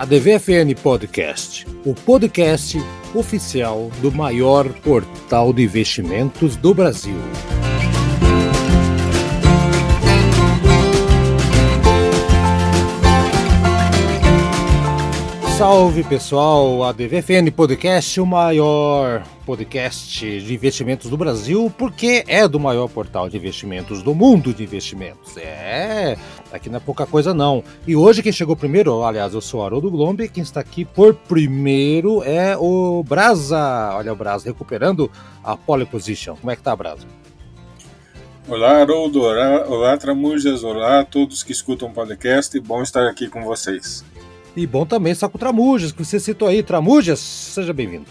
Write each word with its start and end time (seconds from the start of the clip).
a 0.00 0.06
DVFN 0.06 0.74
Podcast, 0.82 1.66
o 1.84 1.92
podcast 1.94 2.78
oficial 3.14 3.90
do 4.00 4.10
maior 4.10 4.66
portal 4.80 5.52
de 5.52 5.62
investimentos 5.62 6.56
do 6.56 6.72
Brasil. 6.72 7.18
Salve 15.58 16.02
pessoal, 16.04 16.82
a 16.84 16.92
DVFN 16.92 17.50
Podcast, 17.54 18.18
o 18.18 18.24
maior 18.24 19.22
podcast 19.44 20.40
de 20.40 20.54
investimentos 20.54 21.10
do 21.10 21.18
Brasil, 21.18 21.70
porque 21.76 22.24
é 22.26 22.48
do 22.48 22.58
maior 22.58 22.88
portal 22.88 23.28
de 23.28 23.36
investimentos 23.36 24.02
do 24.02 24.14
mundo 24.14 24.54
de 24.54 24.62
investimentos. 24.62 25.36
É, 25.36 26.16
aqui 26.52 26.68
não 26.68 26.76
é 26.76 26.80
pouca 26.80 27.06
coisa 27.06 27.32
não. 27.32 27.62
E 27.86 27.94
hoje 27.94 28.22
quem 28.22 28.32
chegou 28.32 28.56
primeiro, 28.56 29.02
aliás, 29.04 29.34
eu 29.34 29.40
sou 29.40 29.64
Haroldo 29.64 29.90
Glombe, 29.90 30.28
quem 30.28 30.42
está 30.42 30.60
aqui 30.60 30.84
por 30.84 31.14
primeiro 31.14 32.22
é 32.22 32.56
o 32.56 33.04
Brasa. 33.06 33.92
Olha 33.94 34.12
o 34.12 34.16
Brasa 34.16 34.46
recuperando 34.46 35.10
a 35.42 35.56
pole 35.56 35.86
position. 35.86 36.36
Como 36.36 36.50
é 36.50 36.56
que 36.56 36.62
tá, 36.62 36.74
Brasa? 36.74 37.06
Olá, 38.48 38.80
Haroldo. 38.80 39.22
Olá, 39.22 39.64
olá, 39.68 39.96
Tramujas. 39.96 40.64
Olá 40.64 41.00
a 41.00 41.04
todos 41.04 41.42
que 41.42 41.52
escutam 41.52 41.88
o 41.88 41.92
podcast. 41.92 42.58
Bom 42.60 42.82
estar 42.82 43.06
aqui 43.06 43.28
com 43.28 43.44
vocês. 43.44 44.04
E 44.56 44.66
bom 44.66 44.84
também 44.84 45.12
estar 45.12 45.28
com 45.28 45.36
o 45.36 45.38
Tramujas, 45.38 45.92
que 45.92 46.04
você 46.04 46.18
citou 46.18 46.48
aí. 46.48 46.62
Tramujas, 46.62 47.20
seja 47.20 47.72
bem-vindo. 47.72 48.06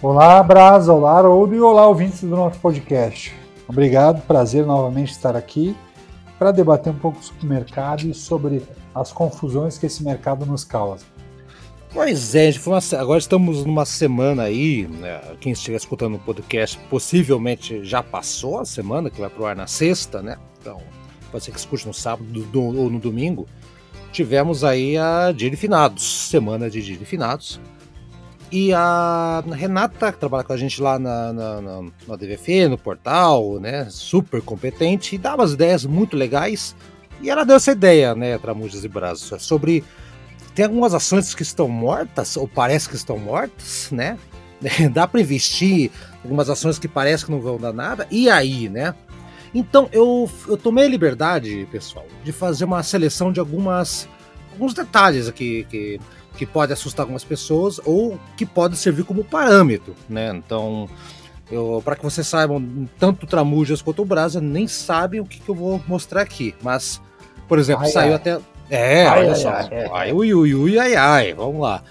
Olá, 0.00 0.42
Brasa, 0.42 0.90
olá, 0.92 1.18
Haroldo 1.18 1.54
e 1.54 1.60
olá, 1.60 1.86
ouvintes 1.86 2.22
do 2.22 2.28
nosso 2.28 2.58
podcast. 2.60 3.34
Obrigado, 3.68 4.22
prazer 4.22 4.64
novamente 4.64 5.12
estar 5.12 5.36
aqui 5.36 5.76
para 6.40 6.52
debater 6.52 6.90
um 6.90 6.98
pouco 6.98 7.22
sobre 7.22 7.44
o 7.44 7.48
mercado 7.48 8.08
e 8.08 8.14
sobre 8.14 8.62
as 8.94 9.12
confusões 9.12 9.76
que 9.76 9.84
esse 9.84 10.02
mercado 10.02 10.46
nos 10.46 10.64
causa. 10.64 11.04
Pois 11.92 12.34
é, 12.34 12.50
agora 12.98 13.18
estamos 13.18 13.62
numa 13.66 13.84
semana 13.84 14.44
aí, 14.44 14.88
né, 14.88 15.20
quem 15.38 15.52
estiver 15.52 15.76
escutando 15.76 16.14
o 16.14 16.18
podcast 16.18 16.78
possivelmente 16.88 17.84
já 17.84 18.02
passou 18.02 18.58
a 18.58 18.64
semana, 18.64 19.10
que 19.10 19.20
vai 19.20 19.28
pro 19.28 19.44
ar 19.44 19.54
na 19.54 19.66
sexta, 19.66 20.22
né? 20.22 20.38
Então, 20.58 20.80
pode 21.30 21.44
ser 21.44 21.50
que 21.50 21.58
escute 21.58 21.86
no 21.86 21.92
sábado 21.92 22.24
do, 22.24 22.62
ou 22.62 22.88
no 22.88 22.98
domingo 22.98 23.46
tivemos 24.10 24.64
aí 24.64 24.96
a 24.96 25.32
Dia 25.32 25.50
de 25.50 25.56
Finados, 25.56 26.28
semana 26.28 26.70
de 26.70 26.82
Dia 26.82 26.96
de 26.96 27.04
Finados. 27.04 27.60
E 28.52 28.72
a 28.72 29.44
Renata, 29.52 30.12
que 30.12 30.18
trabalha 30.18 30.42
com 30.42 30.52
a 30.52 30.56
gente 30.56 30.82
lá 30.82 30.98
na, 30.98 31.32
na, 31.32 31.60
na, 31.60 31.82
na 32.08 32.16
DVF, 32.16 32.66
no 32.68 32.76
portal, 32.76 33.60
né? 33.60 33.86
Super 33.88 34.42
competente, 34.42 35.14
e 35.14 35.18
dá 35.18 35.36
umas 35.36 35.52
ideias 35.52 35.84
muito 35.84 36.16
legais. 36.16 36.74
E 37.22 37.30
ela 37.30 37.44
deu 37.44 37.56
essa 37.56 37.70
ideia, 37.70 38.14
né, 38.14 38.36
Tramujas 38.38 38.84
e 38.84 38.88
Brazos, 38.88 39.42
sobre. 39.42 39.84
Tem 40.54 40.64
algumas 40.64 40.94
ações 40.94 41.32
que 41.32 41.42
estão 41.42 41.68
mortas, 41.68 42.36
ou 42.36 42.48
parece 42.48 42.88
que 42.88 42.96
estão 42.96 43.16
mortas, 43.18 43.88
né? 43.92 44.18
Dá 44.92 45.06
para 45.06 45.20
investir 45.20 45.90
algumas 46.24 46.50
ações 46.50 46.78
que 46.78 46.88
parece 46.88 47.24
que 47.24 47.30
não 47.30 47.40
vão 47.40 47.56
dar 47.56 47.72
nada. 47.72 48.06
E 48.10 48.28
aí, 48.28 48.68
né? 48.68 48.94
Então 49.54 49.88
eu, 49.92 50.28
eu 50.48 50.56
tomei 50.56 50.86
a 50.86 50.88
liberdade, 50.88 51.68
pessoal, 51.70 52.06
de 52.24 52.32
fazer 52.32 52.64
uma 52.64 52.82
seleção 52.82 53.32
de 53.32 53.40
algumas 53.40 54.08
alguns 54.52 54.74
detalhes 54.74 55.26
aqui 55.28 55.66
que, 55.70 56.00
que 56.40 56.46
pode 56.46 56.72
assustar 56.72 57.04
algumas 57.04 57.22
pessoas 57.22 57.78
ou 57.84 58.18
que 58.34 58.46
pode 58.46 58.74
servir 58.74 59.04
como 59.04 59.22
parâmetro, 59.22 59.94
né? 60.08 60.32
Então, 60.34 60.88
para 61.84 61.96
que 61.96 62.02
vocês 62.02 62.26
saibam, 62.26 62.88
tanto 62.98 63.24
o 63.24 63.26
Tramujas 63.26 63.82
quanto 63.82 64.00
o 64.00 64.06
Brasa 64.06 64.40
nem 64.40 64.66
sabem 64.66 65.20
o 65.20 65.26
que, 65.26 65.38
que 65.38 65.48
eu 65.50 65.54
vou 65.54 65.82
mostrar 65.86 66.22
aqui, 66.22 66.54
mas, 66.62 66.98
por 67.46 67.58
exemplo, 67.58 67.84
ai, 67.84 67.90
saiu 67.90 68.12
ai. 68.12 68.14
até. 68.14 68.38
É, 68.70 69.06
ai, 69.06 69.26
olha 69.26 69.34
só. 69.34 69.52
Ai, 69.92 70.12
ui, 70.14 70.32
ui, 70.32 70.54
ui, 70.54 70.78
ai, 70.78 70.94
ai, 70.94 71.34
vamos 71.34 71.60
lá. 71.60 71.82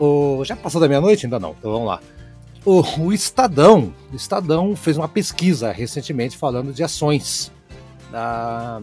O, 0.00 0.42
já 0.44 0.56
passou 0.56 0.80
da 0.80 0.88
meia-noite? 0.88 1.26
Ainda 1.26 1.38
não, 1.38 1.54
então 1.56 1.70
vamos 1.70 1.86
lá. 1.86 2.00
O, 2.64 2.82
o 3.02 3.12
Estadão, 3.12 3.94
o 4.12 4.16
Estadão 4.16 4.74
fez 4.74 4.96
uma 4.96 5.08
pesquisa 5.08 5.70
recentemente 5.70 6.36
falando 6.36 6.72
de 6.72 6.82
ações 6.82 7.52
da, 8.10 8.82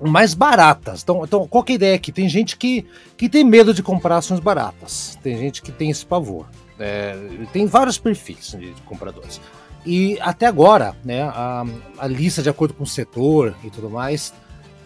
mais 0.00 0.34
baratas. 0.34 1.02
Então, 1.02 1.24
então, 1.24 1.46
qual 1.46 1.64
é 1.68 1.72
a 1.72 1.74
ideia 1.74 1.94
aqui? 1.96 2.12
Tem 2.12 2.28
gente 2.28 2.56
que, 2.56 2.86
que 3.16 3.28
tem 3.28 3.44
medo 3.44 3.74
de 3.74 3.82
comprar 3.82 4.18
ações 4.18 4.40
baratas. 4.40 5.18
Tem 5.22 5.36
gente 5.38 5.62
que 5.62 5.72
tem 5.72 5.90
esse 5.90 6.04
pavor. 6.04 6.46
É, 6.78 7.16
tem 7.52 7.66
vários 7.66 7.98
perfis 7.98 8.56
de 8.58 8.72
compradores. 8.84 9.40
E 9.84 10.18
até 10.20 10.46
agora, 10.46 10.94
né, 11.04 11.22
a, 11.22 11.64
a 11.98 12.06
lista 12.06 12.42
de 12.42 12.48
acordo 12.48 12.74
com 12.74 12.84
o 12.84 12.86
setor 12.86 13.54
e 13.64 13.70
tudo 13.70 13.88
mais, 13.88 14.32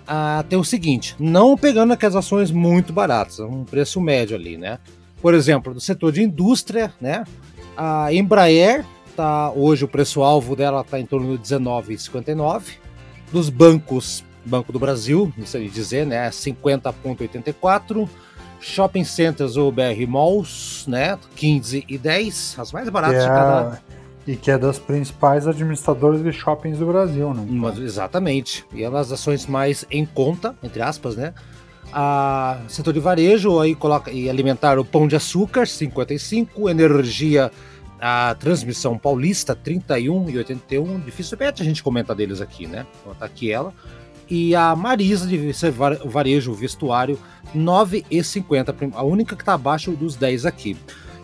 a, 0.06 0.44
tem 0.48 0.58
o 0.58 0.64
seguinte: 0.64 1.14
não 1.18 1.56
pegando 1.56 1.92
aquelas 1.92 2.16
ações 2.16 2.50
muito 2.50 2.92
baratas, 2.92 3.40
um 3.40 3.64
preço 3.64 4.00
médio 4.00 4.36
ali, 4.36 4.56
né? 4.56 4.78
Por 5.20 5.34
exemplo, 5.34 5.72
do 5.74 5.80
setor 5.80 6.12
de 6.12 6.22
indústria, 6.22 6.92
né? 7.00 7.24
A 7.76 8.12
Embraer 8.12 8.84
tá 9.16 9.50
hoje 9.52 9.84
o 9.84 9.88
preço-alvo 9.88 10.56
dela 10.56 10.80
está 10.80 10.98
em 10.98 11.06
torno 11.06 11.36
de 11.36 11.42
19,59. 11.42 12.62
Dos 13.30 13.48
bancos, 13.48 14.24
Banco 14.44 14.72
do 14.72 14.78
Brasil, 14.78 15.32
não 15.36 15.46
sei 15.46 15.68
dizer, 15.68 16.06
né? 16.06 16.28
50,84. 16.30 18.08
Shopping 18.60 19.04
Centers 19.04 19.56
ou 19.56 19.72
BR 19.72 20.06
Malls, 20.08 20.84
né? 20.86 21.18
15 21.34 21.84
e 21.88 21.98
10, 21.98 22.56
as 22.58 22.72
mais 22.72 22.88
baratas 22.88 23.16
é, 23.16 23.22
de 23.22 23.28
cada. 23.28 23.82
E 24.24 24.36
que 24.36 24.50
é 24.52 24.58
das 24.58 24.78
principais 24.78 25.48
administradoras 25.48 26.22
de 26.22 26.32
shoppings 26.32 26.78
do 26.78 26.86
Brasil, 26.86 27.34
né? 27.34 27.44
Mas, 27.48 27.78
exatamente. 27.78 28.64
E 28.72 28.84
é 28.84 28.88
uma 28.88 28.98
das 28.98 29.10
ações 29.10 29.46
mais 29.46 29.84
em 29.90 30.06
conta, 30.06 30.54
entre 30.62 30.80
aspas, 30.80 31.16
né? 31.16 31.34
A 31.92 32.60
setor 32.68 32.94
de 32.94 33.00
varejo 33.00 33.58
aí 33.58 33.74
coloca 33.74 34.10
e 34.12 34.30
alimentar 34.30 34.78
o 34.78 34.84
pão 34.84 35.08
de 35.08 35.16
açúcar 35.16 35.66
55, 35.66 36.70
energia 36.70 37.50
a 38.00 38.34
transmissão 38.34 38.98
paulista 38.98 39.54
31 39.54 40.28
e 40.28 40.38
81, 40.38 40.98
dificilmente 41.00 41.62
a 41.62 41.64
gente 41.64 41.84
comenta 41.84 42.12
deles 42.12 42.40
aqui, 42.40 42.66
né? 42.66 42.84
Então 43.00 43.14
tá 43.14 43.26
aqui 43.26 43.52
ela. 43.52 43.72
E 44.34 44.54
a 44.54 44.74
Marisa 44.74 45.26
de 45.26 45.52
varejo 46.06 46.54
vestuário 46.54 47.18
9,50, 47.54 48.92
a 48.94 49.02
única 49.02 49.36
que 49.36 49.44
tá 49.44 49.52
abaixo 49.52 49.90
dos 49.90 50.16
10 50.16 50.46
aqui. 50.46 50.74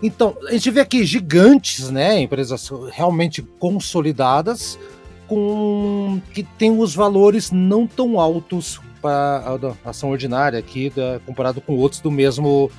Então, 0.03 0.37
a 0.47 0.53
gente 0.53 0.71
vê 0.71 0.81
aqui 0.81 1.07
gigantes, 1.07 1.89
né, 1.89 2.21
empresas 2.21 2.71
realmente 2.93 3.41
consolidadas 3.41 4.79
com 5.27 6.21
que 6.35 6.43
tem 6.43 6.79
os 6.79 6.95
valores 6.95 7.51
não 7.51 7.87
tão 7.87 8.21
altos 8.21 8.79
para 9.01 9.59
a 9.85 9.89
ação 9.89 10.11
ordinária 10.11 10.59
aqui, 10.59 10.91
da, 10.91 11.19
comparado 11.25 11.63
com 11.63 11.77
outros 11.77 12.03
do 12.03 12.11
mesmo, 12.11 12.71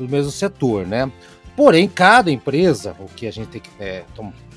do 0.00 0.08
mesmo 0.08 0.32
setor, 0.32 0.84
né? 0.84 1.08
Porém, 1.56 1.88
cada 1.88 2.28
empresa, 2.28 2.96
o 2.98 3.06
que 3.06 3.24
a 3.24 3.30
gente 3.30 3.48
tem 3.48 3.60
que 3.60 3.70
é, 3.78 4.04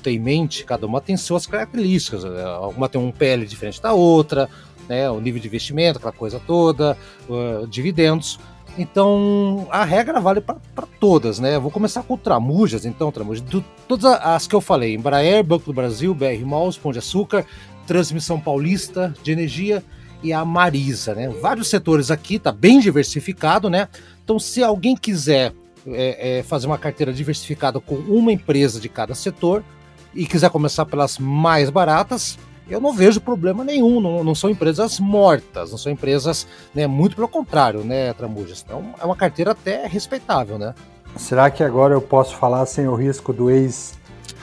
ter 0.00 0.10
em 0.10 0.18
mente, 0.18 0.64
cada 0.64 0.86
uma 0.86 1.00
tem 1.00 1.16
suas 1.16 1.46
características. 1.46 2.24
Né? 2.24 2.44
Uma 2.76 2.88
tem 2.88 3.00
um 3.00 3.10
PL 3.10 3.46
diferente 3.46 3.80
da 3.80 3.92
outra, 3.92 4.48
né? 4.90 5.08
O 5.08 5.20
nível 5.20 5.40
de 5.40 5.46
investimento, 5.46 5.98
aquela 5.98 6.12
coisa 6.12 6.40
toda, 6.44 6.98
uh, 7.28 7.66
dividendos. 7.68 8.38
Então, 8.76 9.66
a 9.70 9.84
regra 9.84 10.20
vale 10.20 10.40
para 10.40 10.86
todas, 10.98 11.38
né? 11.38 11.58
Vou 11.58 11.70
começar 11.70 12.02
com 12.02 12.16
Tramujas, 12.16 12.84
então, 12.84 13.10
Tramujas. 13.10 13.42
Do, 13.42 13.64
todas 13.86 14.04
as 14.04 14.46
que 14.46 14.54
eu 14.54 14.60
falei, 14.60 14.94
Embraer, 14.94 15.44
Banco 15.44 15.66
do 15.66 15.72
Brasil, 15.72 16.14
BR 16.14 16.44
Malls, 16.44 16.76
Pão 16.76 16.92
de 16.92 16.98
Açúcar, 16.98 17.46
Transmissão 17.86 18.38
Paulista 18.38 19.14
de 19.22 19.32
Energia, 19.32 19.82
e 20.22 20.32
a 20.32 20.44
Marisa, 20.44 21.14
né? 21.14 21.28
Vários 21.28 21.68
setores 21.68 22.10
aqui, 22.10 22.38
tá 22.38 22.52
bem 22.52 22.78
diversificado, 22.78 23.70
né? 23.70 23.88
Então, 24.22 24.38
se 24.38 24.62
alguém 24.62 24.94
quiser 24.96 25.52
é, 25.86 26.38
é, 26.38 26.42
fazer 26.42 26.66
uma 26.66 26.78
carteira 26.78 27.12
diversificada 27.12 27.80
com 27.80 27.94
uma 27.94 28.32
empresa 28.32 28.78
de 28.78 28.88
cada 28.88 29.14
setor 29.14 29.64
e 30.14 30.26
quiser 30.26 30.50
começar 30.50 30.84
pelas 30.84 31.18
mais 31.18 31.70
baratas, 31.70 32.38
eu 32.70 32.80
não 32.80 32.92
vejo 32.92 33.20
problema 33.20 33.64
nenhum. 33.64 34.00
Não, 34.00 34.24
não 34.24 34.34
são 34.34 34.50
empresas 34.50 34.98
mortas, 34.98 35.70
não 35.70 35.78
são 35.78 35.90
empresas, 35.90 36.46
né? 36.74 36.86
Muito 36.86 37.16
pelo 37.16 37.28
contrário, 37.28 37.84
né, 37.84 38.12
Tramujas? 38.12 38.62
Então, 38.64 38.94
é 39.00 39.04
uma 39.04 39.16
carteira 39.16 39.52
até 39.52 39.86
respeitável, 39.86 40.58
né? 40.58 40.74
Será 41.16 41.50
que 41.50 41.62
agora 41.62 41.94
eu 41.94 42.00
posso 42.00 42.36
falar 42.36 42.64
sem 42.66 42.86
o 42.86 42.94
risco 42.94 43.32
do 43.32 43.50
ex 43.50 43.98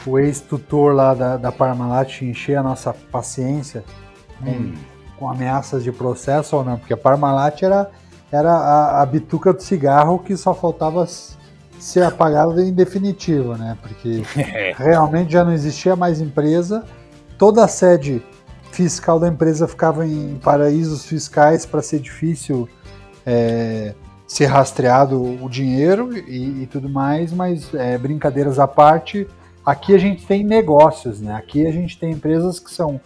o 0.06 0.18
ex-tutor 0.18 0.94
lá 0.94 1.14
da, 1.14 1.36
da 1.36 1.52
Parmalat 1.52 2.22
encher 2.22 2.58
a 2.58 2.64
nossa 2.64 2.94
paciência? 2.94 3.84
Hum 4.42 4.74
com 5.18 5.30
ameaças 5.30 5.84
de 5.84 5.92
processo 5.92 6.56
ou 6.56 6.64
não, 6.64 6.78
porque 6.78 6.94
a 6.94 6.98
Parmalat 6.98 7.62
era, 7.64 7.90
era 8.32 8.52
a, 8.52 9.02
a 9.02 9.06
bituca 9.06 9.52
do 9.52 9.62
cigarro 9.62 10.20
que 10.20 10.38
só 10.38 10.54
faltava 10.54 11.06
ser 11.80 12.04
apagada 12.04 12.62
em 12.64 12.72
definitivo, 12.72 13.56
né? 13.56 13.78
Porque 13.82 14.22
é. 14.40 14.74
realmente 14.78 15.34
já 15.34 15.44
não 15.44 15.52
existia 15.52 15.96
mais 15.96 16.22
empresa, 16.22 16.86
toda 17.38 17.64
a 17.64 17.68
sede 17.68 18.22
fiscal 18.72 19.20
da 19.20 19.28
empresa 19.28 19.68
ficava 19.68 20.06
em 20.06 20.38
paraísos 20.44 21.06
fiscais 21.06 21.66
para 21.66 21.82
ser 21.82 22.00
difícil 22.00 22.68
é, 23.26 23.94
ser 24.28 24.46
rastreado 24.46 25.22
o 25.44 25.50
dinheiro 25.50 26.16
e, 26.16 26.64
e 26.64 26.68
tudo 26.68 26.90
mais, 26.90 27.32
mas 27.32 27.74
é, 27.74 27.98
brincadeiras 27.98 28.60
à 28.60 28.68
parte, 28.68 29.28
aqui 29.66 29.96
a 29.96 29.98
gente 29.98 30.26
tem 30.26 30.44
negócios, 30.44 31.22
né? 31.22 31.34
Aqui 31.34 31.66
a 31.66 31.72
gente 31.72 31.98
tem 31.98 32.12
empresas 32.12 32.60
que 32.60 32.72
são 32.72 33.00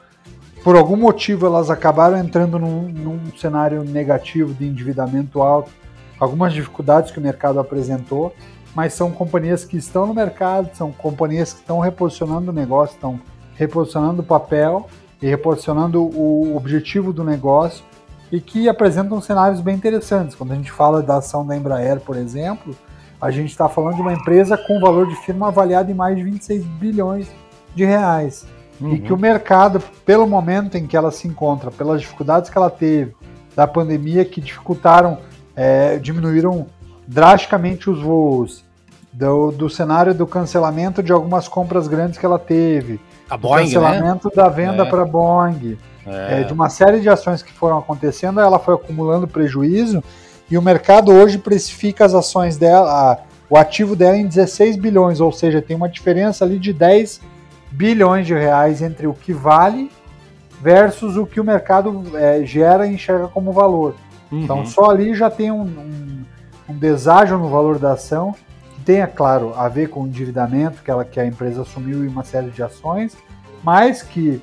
por 0.63 0.75
algum 0.75 0.95
motivo 0.95 1.47
elas 1.47 1.71
acabaram 1.71 2.17
entrando 2.17 2.59
num, 2.59 2.87
num, 2.87 3.19
cenário 3.35 3.83
negativo 3.83 4.53
de 4.53 4.67
endividamento 4.67 5.41
alto, 5.41 5.71
algumas 6.19 6.53
dificuldades 6.53 7.11
que 7.11 7.17
o 7.17 7.21
mercado 7.21 7.59
apresentou, 7.59 8.33
mas 8.75 8.93
são 8.93 9.11
companhias 9.11 9.65
que 9.65 9.75
estão 9.75 10.05
no 10.05 10.13
mercado, 10.13 10.69
são 10.75 10.91
companhias 10.91 11.51
que 11.51 11.61
estão 11.61 11.79
reposicionando 11.79 12.51
o 12.51 12.53
negócio, 12.53 12.93
estão 12.93 13.19
reposicionando 13.61 14.23
o 14.23 14.25
papel 14.25 14.87
e 15.21 15.27
reposicionando 15.27 16.01
o 16.01 16.55
objetivo 16.57 17.13
do 17.13 17.23
negócio 17.23 17.85
e 18.31 18.41
que 18.41 18.67
apresentam 18.67 19.21
cenários 19.21 19.61
bem 19.61 19.75
interessantes. 19.75 20.35
Quando 20.35 20.53
a 20.53 20.55
gente 20.55 20.71
fala 20.71 21.03
da 21.03 21.17
ação 21.17 21.45
da 21.45 21.55
Embraer, 21.55 21.99
por 21.99 22.17
exemplo, 22.17 22.75
a 23.21 23.29
gente 23.29 23.51
está 23.51 23.69
falando 23.69 23.95
de 23.95 24.01
uma 24.01 24.13
empresa 24.13 24.57
com 24.57 24.79
valor 24.79 25.05
de 25.05 25.15
firma 25.17 25.49
avaliado 25.49 25.91
em 25.91 25.93
mais 25.93 26.17
de 26.17 26.23
26 26.23 26.63
bilhões 26.65 27.27
de 27.75 27.85
reais. 27.85 28.47
Uhum. 28.79 28.95
E 28.95 28.99
que 28.99 29.13
o 29.13 29.17
mercado, 29.17 29.79
pelo 30.03 30.25
momento 30.25 30.75
em 30.75 30.87
que 30.87 30.97
ela 30.97 31.11
se 31.11 31.27
encontra, 31.27 31.69
pelas 31.69 32.01
dificuldades 32.01 32.49
que 32.49 32.57
ela 32.57 32.69
teve, 32.69 33.13
da 33.55 33.67
pandemia 33.67 34.25
que 34.25 34.41
dificultaram, 34.41 35.19
é, 35.55 35.99
diminuíram 35.99 36.65
drasticamente 37.07 37.91
os 37.91 38.01
voos, 38.01 38.63
do, 39.13 39.51
do, 39.51 39.69
cenário 39.69 40.15
do 40.15 40.25
cancelamento 40.25 41.03
de 41.03 41.11
algumas 41.11 41.47
compras 41.47 41.87
grandes 41.87 42.17
que 42.17 42.25
ela 42.25 42.39
teve, 42.39 42.99
a 43.31 43.37
Boeing, 43.37 43.63
cancelamento 43.63 44.27
né? 44.27 44.33
da 44.35 44.49
venda 44.49 44.83
é. 44.83 44.85
para 44.89 45.05
Boeing, 45.05 45.77
é. 46.05 46.41
É, 46.41 46.43
de 46.43 46.51
uma 46.51 46.67
série 46.67 46.99
de 46.99 47.07
ações 47.07 47.41
que 47.41 47.53
foram 47.53 47.77
acontecendo, 47.77 48.41
ela 48.41 48.59
foi 48.59 48.75
acumulando 48.75 49.25
prejuízo 49.25 50.03
e 50.49 50.57
o 50.57 50.61
mercado 50.61 51.13
hoje 51.13 51.37
precifica 51.37 52.03
as 52.03 52.13
ações 52.13 52.57
dela, 52.57 52.91
a, 52.91 53.17
o 53.49 53.57
ativo 53.57 53.95
dela 53.95 54.17
em 54.17 54.27
16 54.27 54.75
bilhões, 54.75 55.21
ou 55.21 55.31
seja, 55.31 55.61
tem 55.61 55.77
uma 55.77 55.87
diferença 55.87 56.43
ali 56.43 56.59
de 56.59 56.73
10 56.73 57.21
bilhões 57.71 58.27
de 58.27 58.33
reais 58.33 58.81
entre 58.81 59.07
o 59.07 59.13
que 59.13 59.31
vale 59.31 59.89
versus 60.61 61.15
o 61.15 61.25
que 61.25 61.39
o 61.39 61.43
mercado 61.43 62.03
é, 62.13 62.45
gera 62.45 62.85
e 62.85 62.95
enxerga 62.95 63.29
como 63.29 63.53
valor. 63.53 63.95
Uhum. 64.29 64.43
Então 64.43 64.65
só 64.65 64.89
ali 64.89 65.15
já 65.15 65.29
tem 65.29 65.51
um, 65.51 65.61
um, 65.61 66.25
um 66.67 66.77
deságio 66.77 67.37
no 67.37 67.47
valor 67.47 67.79
da 67.79 67.93
ação, 67.93 68.35
é 68.89 69.07
claro, 69.07 69.53
a 69.55 69.67
ver 69.67 69.89
com 69.89 70.03
o 70.03 70.07
endividamento 70.07 70.81
que, 70.81 70.89
ela, 70.89 71.05
que 71.05 71.19
a 71.19 71.25
empresa 71.25 71.61
assumiu 71.61 72.03
em 72.03 72.07
uma 72.07 72.23
série 72.23 72.49
de 72.49 72.63
ações, 72.63 73.15
mas 73.63 74.01
que 74.01 74.41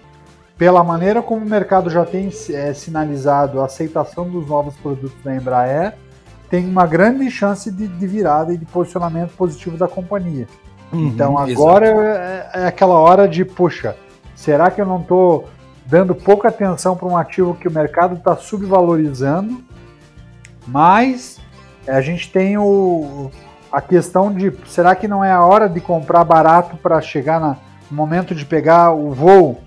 pela 0.57 0.83
maneira 0.83 1.23
como 1.23 1.45
o 1.45 1.49
mercado 1.49 1.89
já 1.89 2.05
tem 2.05 2.31
é, 2.51 2.75
sinalizado 2.75 3.61
a 3.61 3.67
aceitação 3.67 4.29
dos 4.29 4.47
novos 4.49 4.75
produtos 4.77 5.17
da 5.23 5.35
Embraer, 5.35 5.95
tem 6.51 6.67
uma 6.67 6.87
grande 6.87 7.31
chance 7.31 7.71
de, 7.71 7.87
de 7.87 8.07
virada 8.07 8.53
e 8.53 8.59
de 8.59 8.65
posicionamento 8.65 9.31
positivo 9.37 9.77
da 9.77 9.87
companhia. 9.87 10.47
Uhum, 10.93 11.09
então 11.09 11.39
agora 11.39 11.87
é, 11.87 12.51
é, 12.55 12.67
aquela 12.67 12.95
hora 12.95 13.29
de, 13.29 13.45
puxa, 13.45 13.95
será 14.35 14.71
que 14.71 14.81
eu 14.81 14.87
não 14.87 15.01
estou 15.01 15.49
dando 15.87 16.15
pouca 16.15 16.49
atenção 16.49 16.97
para 16.97 17.07
um 17.07 17.17
ativo 17.17 17.55
que 17.55 17.69
o 17.69 17.73
mercado 17.73 18.17
está 18.17 18.37
subvalorizando? 18.37 19.63
Mas 20.67 21.39
a 21.87 22.01
gente 22.01 22.31
tem 22.31 22.59
o, 22.59 23.31
a 23.71 23.81
questão 23.81 24.33
de, 24.33 24.53
será 24.67 24.95
que 24.95 25.07
não 25.07 25.25
é 25.25 25.31
a 25.31 25.45
hora 25.45 25.69
de 25.69 25.81
comprar 25.81 26.25
barato 26.25 26.77
para 26.77 27.01
chegar 27.01 27.41
na, 27.41 27.57
no 27.91 27.97
momento 27.97 28.35
de 28.35 28.45
pegar 28.45 28.93
o 28.93 29.13
voo 29.13 29.61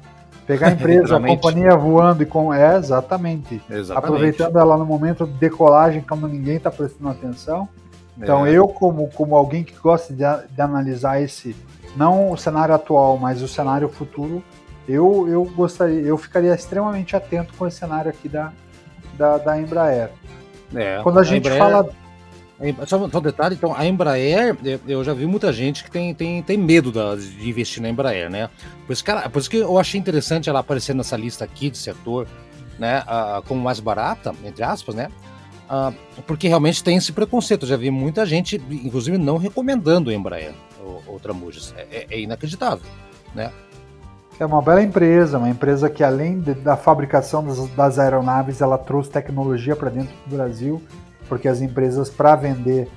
Pegar 0.45 0.67
a 0.67 0.71
empresa, 0.73 1.17
a 1.17 1.21
companhia 1.21 1.75
voando 1.75 2.23
e 2.23 2.25
com. 2.25 2.53
É, 2.53 2.75
exatamente. 2.75 3.61
exatamente. 3.69 3.91
Aproveitando 3.91 4.59
ela 4.59 4.77
no 4.77 4.85
momento 4.85 5.25
de 5.25 5.33
decolagem, 5.33 6.01
quando 6.01 6.27
ninguém 6.27 6.57
está 6.57 6.71
prestando 6.71 7.09
atenção. 7.09 7.69
Então, 8.17 8.45
é. 8.45 8.51
eu, 8.51 8.67
como, 8.67 9.09
como 9.11 9.35
alguém 9.35 9.63
que 9.63 9.73
gosta 9.77 10.13
de, 10.13 10.23
de, 10.23 10.61
analisar 10.61 11.21
esse, 11.21 11.55
não 11.95 12.31
o 12.31 12.37
cenário 12.37 12.75
atual, 12.75 13.17
mas 13.17 13.41
o 13.41 13.47
cenário 13.47 13.87
futuro, 13.87 14.43
eu, 14.87 15.27
eu 15.29 15.45
gostaria, 15.45 16.01
eu 16.01 16.17
ficaria 16.17 16.53
extremamente 16.53 17.15
atento 17.15 17.53
com 17.57 17.65
esse 17.65 17.77
cenário 17.77 18.11
aqui 18.11 18.27
da, 18.27 18.51
da, 19.17 19.37
da 19.37 19.59
Embraer. 19.59 20.11
É, 20.75 20.99
Quando 21.01 21.17
a, 21.17 21.21
a 21.21 21.23
gente 21.23 21.47
Embraer... 21.47 21.59
fala 21.59 21.89
só, 22.85 22.97
um 23.03 23.21
detalhe, 23.21 23.55
então, 23.55 23.73
a 23.75 23.85
Embraer, 23.85 24.55
eu 24.87 25.03
já 25.03 25.13
vi 25.13 25.25
muita 25.25 25.51
gente 25.51 25.83
que 25.83 25.89
tem, 25.89 26.13
tem, 26.13 26.43
tem 26.43 26.57
medo 26.57 26.91
da, 26.91 27.15
de 27.15 27.49
investir 27.49 27.81
na 27.81 27.89
Embraer, 27.89 28.29
né? 28.29 28.49
Por 28.85 28.93
isso, 28.93 29.03
cara, 29.03 29.27
por 29.29 29.39
isso 29.39 29.49
que 29.49 29.57
eu 29.57 29.79
achei 29.79 29.99
interessante 29.99 30.49
ela 30.49 30.59
aparecer 30.59 30.93
nessa 30.93 31.17
lista 31.17 31.43
aqui 31.43 31.71
de 31.71 31.77
setor, 31.77 32.27
né, 32.77 33.03
como 33.47 33.61
mais 33.61 33.79
barata, 33.79 34.33
entre 34.43 34.63
aspas, 34.63 34.95
né? 34.95 35.09
Uh, 35.69 35.93
porque 36.23 36.47
realmente 36.47 36.83
tem 36.83 36.97
esse 36.97 37.13
preconceito. 37.13 37.63
Eu 37.63 37.69
já 37.69 37.77
vi 37.77 37.89
muita 37.89 38.25
gente, 38.25 38.61
inclusive, 38.69 39.17
não 39.17 39.37
recomendando 39.37 40.09
a 40.09 40.13
Embraer, 40.13 40.53
ou, 41.07 41.19
Tramujas. 41.19 41.73
É, 41.77 41.87
é, 41.89 42.07
é, 42.11 42.19
inacreditável, 42.19 42.85
né? 43.33 43.51
É 44.39 44.45
uma 44.45 44.61
bela 44.61 44.81
empresa, 44.81 45.37
uma 45.37 45.49
empresa 45.49 45.89
que 45.89 46.03
além 46.03 46.39
de, 46.39 46.53
da 46.55 46.75
fabricação 46.75 47.45
das, 47.45 47.67
das 47.69 47.99
aeronaves, 47.99 48.59
ela 48.59 48.77
trouxe 48.77 49.09
tecnologia 49.09 49.75
para 49.75 49.89
dentro 49.89 50.13
do 50.25 50.35
Brasil 50.35 50.81
porque 51.31 51.47
as 51.47 51.61
empresas, 51.61 52.09
para 52.09 52.35
vender 52.35 52.89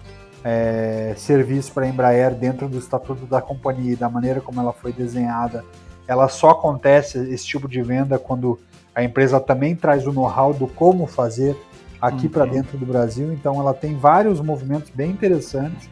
é, 0.43 1.15
serviço 1.17 1.71
para 1.71 1.85
a 1.85 1.89
Embraer 1.89 2.35
dentro 2.35 2.69
do 2.69 2.77
estatuto 2.77 3.27
da 3.27 3.41
companhia 3.41 3.93
e 3.93 3.97
da 3.97 4.09
maneira 4.09 4.41
como 4.41 4.61
ela 4.61 4.73
foi 4.73 4.93
desenhada, 4.93 5.65
ela 6.05 6.27
só 6.27 6.51
acontece 6.51 7.17
esse 7.33 7.47
tipo 7.47 7.69
de 7.69 7.81
venda 7.81 8.19
quando 8.19 8.59
a 8.93 9.05
empresa 9.05 9.39
também 9.39 9.77
traz 9.77 10.05
o 10.05 10.13
know-how 10.13 10.53
do 10.53 10.67
como 10.67 11.07
fazer 11.07 11.57
aqui 12.01 12.27
uhum. 12.27 12.33
para 12.33 12.45
dentro 12.45 12.77
do 12.77 12.85
Brasil. 12.85 13.33
Então, 13.33 13.61
ela 13.61 13.73
tem 13.73 13.97
vários 13.97 14.41
movimentos 14.41 14.91
bem 14.91 15.13
interessantes. 15.13 15.89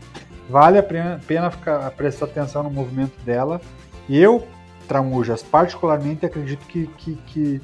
Vale 0.51 0.79
a 0.79 0.83
pena 0.83 1.49
ficar, 1.49 1.93
prestar 1.93 2.25
atenção 2.25 2.65
no 2.65 2.71
movimento 2.71 3.25
dela. 3.25 3.61
E 4.09 4.19
eu, 4.19 4.45
Tramujas, 4.89 5.45
particularmente 5.45 6.27
acredito 6.27 6.67
que, 6.67 6.89
que, 6.99 7.15
que 7.15 7.63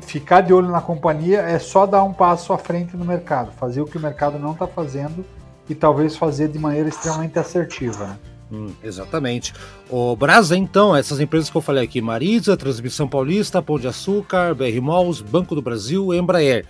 ficar 0.00 0.40
de 0.40 0.52
olho 0.52 0.68
na 0.68 0.80
companhia 0.80 1.40
é 1.40 1.58
só 1.58 1.86
dar 1.86 2.02
um 2.02 2.12
passo 2.12 2.52
à 2.52 2.58
frente 2.58 2.96
no 2.96 3.04
mercado, 3.04 3.52
fazer 3.52 3.80
o 3.80 3.86
que 3.86 3.96
o 3.96 4.00
mercado 4.00 4.38
não 4.38 4.52
está 4.52 4.66
fazendo 4.66 5.24
e 5.68 5.74
talvez 5.74 6.16
fazer 6.16 6.48
de 6.48 6.58
maneira 6.58 6.88
extremamente 6.88 7.38
assertiva. 7.38 8.06
Né? 8.06 8.18
Hum, 8.52 8.72
exatamente. 8.82 9.54
O 9.88 10.14
Brasa, 10.14 10.56
então, 10.56 10.94
essas 10.94 11.20
empresas 11.20 11.48
que 11.48 11.56
eu 11.56 11.62
falei 11.62 11.84
aqui, 11.84 12.02
Marisa, 12.02 12.56
Transmissão 12.56 13.08
Paulista, 13.08 13.62
Pão 13.62 13.78
de 13.78 13.88
Açúcar, 13.88 14.54
BR 14.54 14.80
Malls, 14.82 15.22
Banco 15.22 15.54
do 15.54 15.62
Brasil, 15.62 16.12
Embraer. 16.12 16.66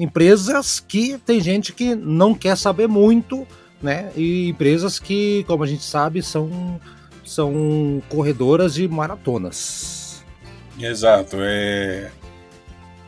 Empresas 0.00 0.80
que 0.80 1.18
tem 1.18 1.40
gente 1.40 1.72
que 1.72 1.94
não 1.94 2.34
quer 2.34 2.56
saber 2.56 2.86
muito, 2.86 3.46
né? 3.82 4.10
E 4.16 4.48
empresas 4.48 4.98
que, 4.98 5.44
como 5.46 5.62
a 5.62 5.66
gente 5.66 5.84
sabe, 5.84 6.22
são, 6.22 6.80
são 7.24 8.02
corredoras 8.08 8.74
de 8.74 8.88
maratonas. 8.88 10.24
Exato. 10.78 11.36
É, 11.40 12.10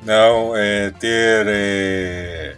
não, 0.02 0.56
é, 0.56 0.90
ter 0.90 1.46
é, 1.48 2.56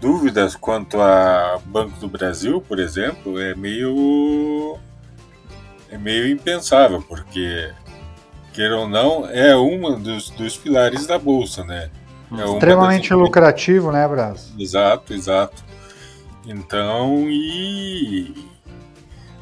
dúvidas 0.00 0.54
quanto 0.54 1.00
a 1.00 1.60
Banco 1.64 1.98
do 1.98 2.08
Brasil, 2.08 2.60
por 2.60 2.78
exemplo, 2.78 3.40
é 3.40 3.54
meio 3.54 4.78
é 5.90 5.98
meio 5.98 6.28
impensável, 6.28 7.02
porque 7.02 7.70
queira 8.52 8.76
ou 8.76 8.88
não, 8.88 9.28
é 9.28 9.56
um 9.56 10.00
dos, 10.00 10.30
dos 10.30 10.56
pilares 10.56 11.06
da 11.06 11.18
bolsa, 11.18 11.64
né? 11.64 11.90
É 12.32 12.44
Extremamente 12.44 13.14
lucrativo, 13.14 13.92
né, 13.92 14.06
Braz? 14.08 14.52
Exato, 14.58 15.14
exato. 15.14 15.64
Então, 16.46 17.28
e 17.28 18.34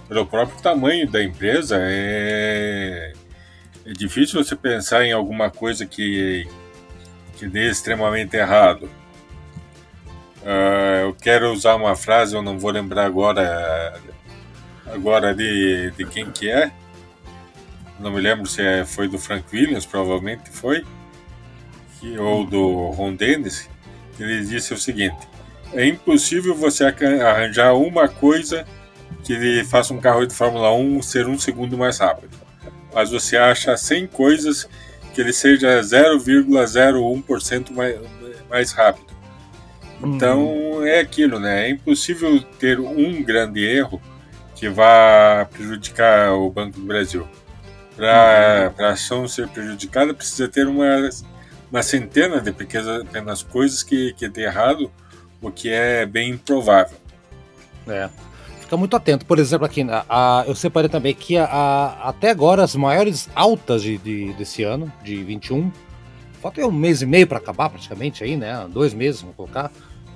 pelo 0.08 0.26
próprio 0.26 0.60
tamanho 0.60 1.10
da 1.10 1.22
empresa, 1.22 1.76
é, 1.80 3.12
é 3.86 3.92
difícil 3.92 4.42
você 4.42 4.54
pensar 4.54 5.04
em 5.04 5.12
alguma 5.12 5.50
coisa 5.50 5.86
que 5.86 6.46
que 7.36 7.46
dê 7.46 7.70
extremamente 7.70 8.36
errado. 8.36 8.88
Uh, 10.42 11.04
eu 11.04 11.14
quero 11.14 11.52
usar 11.52 11.74
uma 11.74 11.96
frase, 11.96 12.34
eu 12.34 12.42
não 12.42 12.58
vou 12.58 12.70
lembrar 12.70 13.06
agora 13.06 13.98
agora 14.86 15.34
de, 15.34 15.90
de 15.96 16.04
quem 16.06 16.30
que 16.30 16.50
é. 16.50 16.70
Não 17.98 18.10
me 18.10 18.20
lembro 18.20 18.46
se 18.46 18.62
é, 18.62 18.84
foi 18.84 19.08
do 19.08 19.18
Frank 19.18 19.44
Williams, 19.52 19.86
provavelmente 19.86 20.50
foi, 20.50 20.84
que, 21.98 22.18
ou 22.18 22.44
do 22.44 22.90
Ron 22.90 23.14
Dennis. 23.14 23.68
Ele 24.18 24.44
disse 24.44 24.74
o 24.74 24.78
seguinte: 24.78 25.28
é 25.72 25.86
impossível 25.86 26.54
você 26.54 26.84
arranjar 26.84 27.74
uma 27.74 28.08
coisa 28.08 28.66
que 29.22 29.64
faça 29.64 29.94
um 29.94 30.00
carro 30.00 30.26
de 30.26 30.34
Fórmula 30.34 30.72
1 30.72 31.02
ser 31.02 31.26
um 31.26 31.38
segundo 31.38 31.78
mais 31.78 31.98
rápido, 31.98 32.36
mas 32.92 33.10
você 33.10 33.36
acha 33.36 33.76
100 33.76 34.08
coisas 34.08 34.68
que 35.14 35.20
ele 35.20 35.32
seja 35.32 35.80
0,01% 35.80 37.70
mais, 37.70 38.00
mais 38.50 38.72
rápido. 38.72 39.14
Então 40.02 40.44
uhum. 40.44 40.84
é 40.84 40.98
aquilo, 40.98 41.38
né? 41.38 41.66
É 41.66 41.70
impossível 41.70 42.42
ter 42.58 42.80
um 42.80 43.22
grande 43.22 43.64
erro 43.64 44.02
que 44.54 44.68
vá 44.68 45.48
prejudicar 45.50 46.32
o 46.32 46.50
Banco 46.50 46.80
do 46.80 46.86
Brasil. 46.86 47.26
Para 47.96 48.74
uhum. 48.76 48.84
a 48.84 48.90
ação 48.90 49.28
ser 49.28 49.48
prejudicada, 49.48 50.12
precisa 50.12 50.48
ter 50.48 50.66
uma, 50.66 51.08
uma 51.70 51.82
centena 51.82 52.40
de 52.40 52.52
pequenas, 52.52 53.04
pequenas 53.04 53.42
coisas 53.42 53.82
que, 53.82 54.12
que 54.14 54.28
dê 54.28 54.42
errado, 54.42 54.90
o 55.40 55.50
que 55.50 55.70
é 55.70 56.04
bem 56.04 56.30
improvável. 56.30 56.98
É 57.86 58.10
fica 58.64 58.76
muito 58.76 58.96
atento. 58.96 59.24
Por 59.24 59.38
exemplo, 59.38 59.64
aqui 59.64 59.82
a, 59.82 60.04
a 60.08 60.44
eu 60.46 60.54
separei 60.54 60.88
também 60.88 61.14
que 61.14 61.36
a, 61.36 61.98
até 62.02 62.30
agora 62.30 62.64
as 62.64 62.74
maiores 62.74 63.28
altas 63.34 63.82
de, 63.82 63.98
de, 63.98 64.32
desse 64.32 64.62
ano, 64.62 64.92
de 65.02 65.22
21, 65.22 65.70
falta 66.40 66.66
um 66.66 66.72
mês 66.72 67.02
e 67.02 67.06
meio 67.06 67.26
para 67.26 67.38
acabar 67.38 67.70
praticamente 67.70 68.24
aí, 68.24 68.36
né? 68.36 68.66
Dois 68.70 68.92
meses, 68.92 69.20
vamos 69.20 69.36
colocar. 69.36 69.70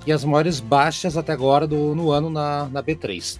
e 0.06 0.12
as 0.12 0.24
maiores 0.24 0.60
baixas 0.60 1.16
até 1.16 1.32
agora 1.32 1.66
do, 1.66 1.94
no 1.94 2.10
ano 2.10 2.30
na, 2.30 2.68
na 2.68 2.82
B3. 2.82 3.38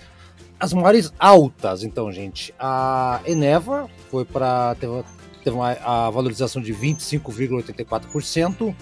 As 0.61 0.73
maiores 0.73 1.13
altas, 1.19 1.85
então, 1.85 2.11
gente, 2.11 2.53
a 2.59 3.21
Eneva 3.25 3.89
foi 4.11 4.25
para 4.25 4.75
teve, 4.75 5.05
teve 5.45 5.57
uma 5.57 5.71
a 5.71 6.11
valorização 6.11 6.61
de 6.61 6.75
25,84%, 6.75 8.75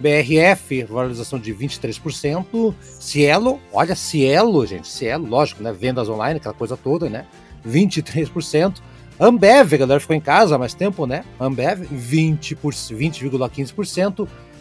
BRF, 0.00 0.84
valorização 0.84 1.38
de 1.38 1.54
23%, 1.54 2.74
Cielo, 2.80 3.60
olha 3.72 3.94
Cielo, 3.94 4.66
gente, 4.66 4.88
Cielo, 4.88 5.26
lógico, 5.26 5.62
né, 5.62 5.72
vendas 5.72 6.08
online, 6.08 6.38
aquela 6.38 6.54
coisa 6.54 6.76
toda, 6.76 7.08
né, 7.08 7.26
23%, 7.66 8.80
Ambev, 9.20 9.74
a 9.74 9.76
galera 9.76 10.00
ficou 10.00 10.16
em 10.16 10.20
casa 10.20 10.56
há 10.56 10.58
mais 10.58 10.74
tempo, 10.74 11.06
né? 11.06 11.24
Ambev, 11.38 11.82
20,15%. 11.82 12.96
20, 12.96 13.30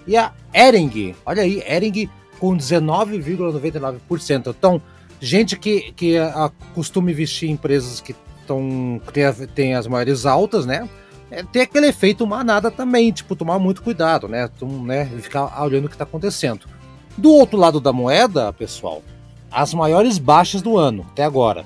e 0.08 0.18
a 0.18 0.32
Ering, 0.54 1.16
olha 1.26 1.44
aí, 1.44 1.64
Ering 1.66 2.10
com 2.40 2.56
19,99%. 2.56 4.54
Então, 4.56 4.82
gente 5.20 5.58
que, 5.58 5.92
que 5.94 6.16
costuma 6.74 7.12
investir 7.12 7.50
em 7.50 7.54
empresas 7.54 8.02
que, 8.02 8.16
tão, 8.46 9.02
tem 9.54 9.76
as 9.76 9.88
maiores 9.88 10.26
altas, 10.26 10.66
né? 10.66 10.90
É, 11.32 11.44
tem 11.44 11.62
aquele 11.62 11.88
efeito 11.88 12.28
manada 12.28 12.70
também, 12.70 13.12
tipo, 13.12 13.36
tomar 13.36 13.58
muito 13.58 13.82
cuidado, 13.82 14.28
né? 14.28 14.50
Tum, 14.60 14.84
né? 14.84 15.06
Ficar 15.06 15.64
olhando 15.64 15.86
o 15.86 15.88
que 15.88 15.96
está 15.96 16.04
acontecendo. 16.04 16.68
Do 17.18 17.32
outro 17.32 17.58
lado 17.58 17.80
da 17.80 17.94
moeda, 17.94 18.52
pessoal, 18.52 19.02
as 19.50 19.74
maiores 19.74 20.18
baixas 20.18 20.62
do 20.62 20.78
ano, 20.78 21.06
até 21.12 21.24
agora. 21.24 21.66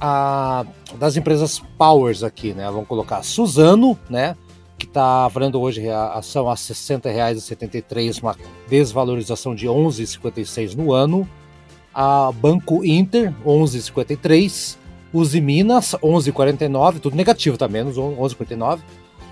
A, 0.00 0.64
das 0.98 1.16
empresas 1.16 1.60
Powers 1.76 2.22
aqui, 2.22 2.54
né? 2.54 2.64
Vamos 2.70 2.88
colocar 2.88 3.22
Suzano, 3.22 3.98
né? 4.08 4.36
que 4.80 4.86
está 4.86 5.28
valendo 5.28 5.60
hoje 5.60 5.88
a 5.90 6.14
ação 6.14 6.48
a 6.48 6.54
R$ 6.54 6.58
60,73, 6.58 8.22
uma 8.22 8.34
desvalorização 8.66 9.54
de 9.54 9.66
11,56 9.66 10.74
no 10.74 10.92
ano. 10.92 11.28
A 11.92 12.32
Banco 12.32 12.82
Inter, 12.84 13.32
11,53. 13.44 14.78
Uzi 15.12 15.40
Minas, 15.40 15.96
11,49, 16.02 17.00
tudo 17.00 17.16
negativo, 17.16 17.58
tá 17.58 17.68
menos 17.68 17.96
11,49. 17.96 18.78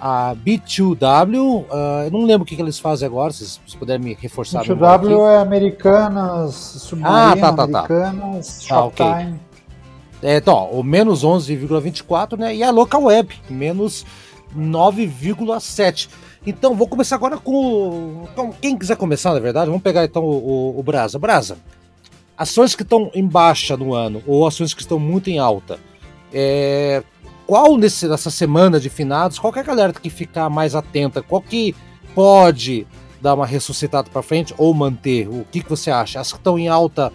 A 0.00 0.35
B2W, 0.37 1.62
uh, 1.62 1.67
ah, 1.71 2.02
eu 2.05 2.11
não 2.11 2.25
lembro 2.25 2.43
o 2.43 2.47
que, 2.47 2.55
que 2.55 2.62
eles 2.62 2.78
fazem 2.78 3.07
agora, 3.07 3.33
se 3.33 3.45
vocês 3.45 3.75
puderem 3.76 4.05
me 4.05 4.14
reforçar. 4.14 4.64
B2W 4.64 5.28
é 5.28 5.38
Americanas, 5.38 6.55
Submarino, 6.55 7.19
ah, 7.19 7.37
tá, 7.37 7.52
tá, 7.52 7.57
tá. 7.57 7.62
Americanas, 7.62 8.59
tá, 8.59 8.75
Shoptime. 8.75 9.11
Okay. 9.11 9.35
É, 10.23 10.37
então, 10.37 10.71
o 10.71 10.83
menos 10.83 11.25
11,24, 11.25 12.38
né? 12.38 12.55
E 12.55 12.62
a 12.62 12.71
Local 12.71 13.05
Web, 13.05 13.35
menos 13.49 14.05
9,7. 14.57 16.09
Então, 16.47 16.75
vou 16.75 16.88
começar 16.88 17.17
agora 17.17 17.37
com, 17.37 18.26
com, 18.35 18.52
Quem 18.52 18.76
quiser 18.76 18.97
começar, 18.97 19.33
na 19.33 19.40
verdade, 19.40 19.67
vamos 19.67 19.83
pegar 19.83 20.05
então 20.05 20.25
o, 20.25 20.75
o, 20.76 20.81
o 20.81 20.83
Brasa. 20.83 21.19
Brasa, 21.19 21.59
ações 22.37 22.75
que 22.75 22.83
estão 22.83 23.11
em 23.14 23.26
baixa 23.26 23.76
no 23.76 23.95
ano 23.95 24.23
ou 24.26 24.47
ações 24.47 24.73
que 24.73 24.81
estão 24.81 24.99
muito 24.99 25.28
em 25.28 25.38
alta. 25.38 25.78
É, 26.33 27.02
qual 27.49 27.78
nesse, 27.78 28.07
nessa 28.07 28.31
semana 28.31 28.78
de 28.78 28.90
finados, 28.90 29.38
qualquer 29.38 29.64
galera 29.64 29.90
que 29.90 30.11
ficar 30.11 30.50
mais 30.50 30.75
atenta, 30.75 31.23
qual 31.23 31.40
que 31.40 31.75
pode 32.14 32.87
dar 33.23 33.33
uma 33.33 33.47
ressuscitada 33.47 34.11
para 34.11 34.21
frente 34.21 34.55
ou 34.59 34.75
manter? 34.75 35.26
O 35.26 35.47
que, 35.50 35.62
que 35.62 35.71
você 35.71 35.90
acha? 35.90 36.21
As 36.21 36.31
que 36.31 36.37
estão 36.37 36.59
em 36.59 36.69
alta 36.69 37.11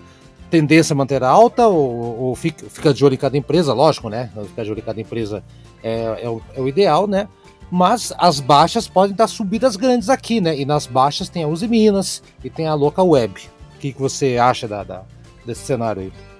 tendência 0.49 0.95
a 0.95 0.97
manter 0.97 1.23
alta 1.23 1.67
ou, 1.67 2.19
ou 2.19 2.35
fica, 2.35 2.65
fica, 2.67 2.91
de 2.91 3.05
olho 3.05 3.13
em 3.13 3.17
cada 3.17 3.37
empresa, 3.37 3.73
lógico, 3.73 4.09
né? 4.09 4.31
Ficar 4.47 4.63
de 4.63 4.71
olho 4.71 4.79
em 4.79 4.83
cada 4.83 4.99
empresa 4.99 5.43
é, 5.83 6.23
é, 6.23 6.27
o, 6.29 6.41
é 6.55 6.59
o 6.59 6.67
ideal, 6.67 7.05
né? 7.05 7.27
Mas 7.69 8.11
as 8.17 8.39
baixas 8.39 8.87
podem 8.87 9.15
dar 9.15 9.27
subidas 9.27 9.75
grandes 9.75 10.09
aqui, 10.09 10.41
né? 10.41 10.57
E 10.57 10.65
nas 10.65 10.87
baixas 10.87 11.29
tem 11.29 11.43
a 11.43 11.47
Uzi 11.47 11.67
Minas 11.67 12.23
e 12.43 12.49
tem 12.49 12.65
a 12.65 12.73
Local 12.73 13.07
Web. 13.07 13.39
O 13.75 13.79
que, 13.79 13.93
que 13.93 14.01
você 14.01 14.39
acha 14.39 14.67
da, 14.67 14.83
da, 14.83 15.03
desse 15.45 15.61
cenário 15.61 16.01
aí? 16.01 16.32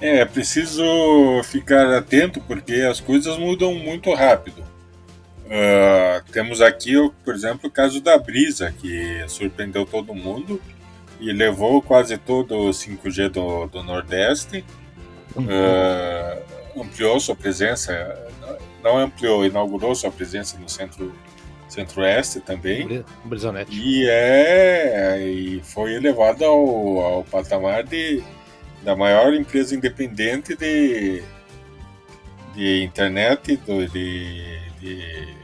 É, 0.00 0.24
preciso 0.24 0.82
ficar 1.44 1.92
atento 1.94 2.40
porque 2.40 2.74
as 2.82 3.00
coisas 3.00 3.36
mudam 3.36 3.74
muito 3.74 4.12
rápido. 4.14 4.62
Uh, 5.46 6.30
temos 6.30 6.60
aqui, 6.60 6.94
por 7.24 7.34
exemplo, 7.34 7.68
o 7.68 7.70
caso 7.70 8.00
da 8.00 8.18
Brisa, 8.18 8.72
que 8.80 9.24
surpreendeu 9.28 9.86
todo 9.86 10.14
mundo 10.14 10.60
e 11.18 11.32
levou 11.32 11.80
quase 11.80 12.16
todo 12.18 12.68
o 12.68 12.70
5G 12.70 13.30
do, 13.30 13.66
do 13.66 13.82
Nordeste, 13.82 14.64
uh, 15.34 16.80
ampliou 16.80 17.18
sua 17.18 17.34
presença, 17.34 17.92
não 18.84 18.98
ampliou, 18.98 19.44
inaugurou 19.44 19.94
sua 19.94 20.10
presença 20.10 20.58
no 20.58 20.68
centro 20.68 21.12
centro-oeste 21.68 22.40
também. 22.40 23.04
Brisonet. 23.24 23.70
E 23.70 24.06
é 24.08 25.20
e 25.28 25.60
foi 25.62 25.94
elevado 25.94 26.44
ao, 26.44 26.98
ao 27.00 27.24
patamar 27.24 27.84
de 27.84 28.22
da 28.82 28.94
maior 28.96 29.34
empresa 29.34 29.74
independente 29.74 30.56
de, 30.56 31.22
de 32.54 32.82
internet 32.82 33.56
do, 33.56 33.86
de, 33.88 34.58
de, 34.80 35.34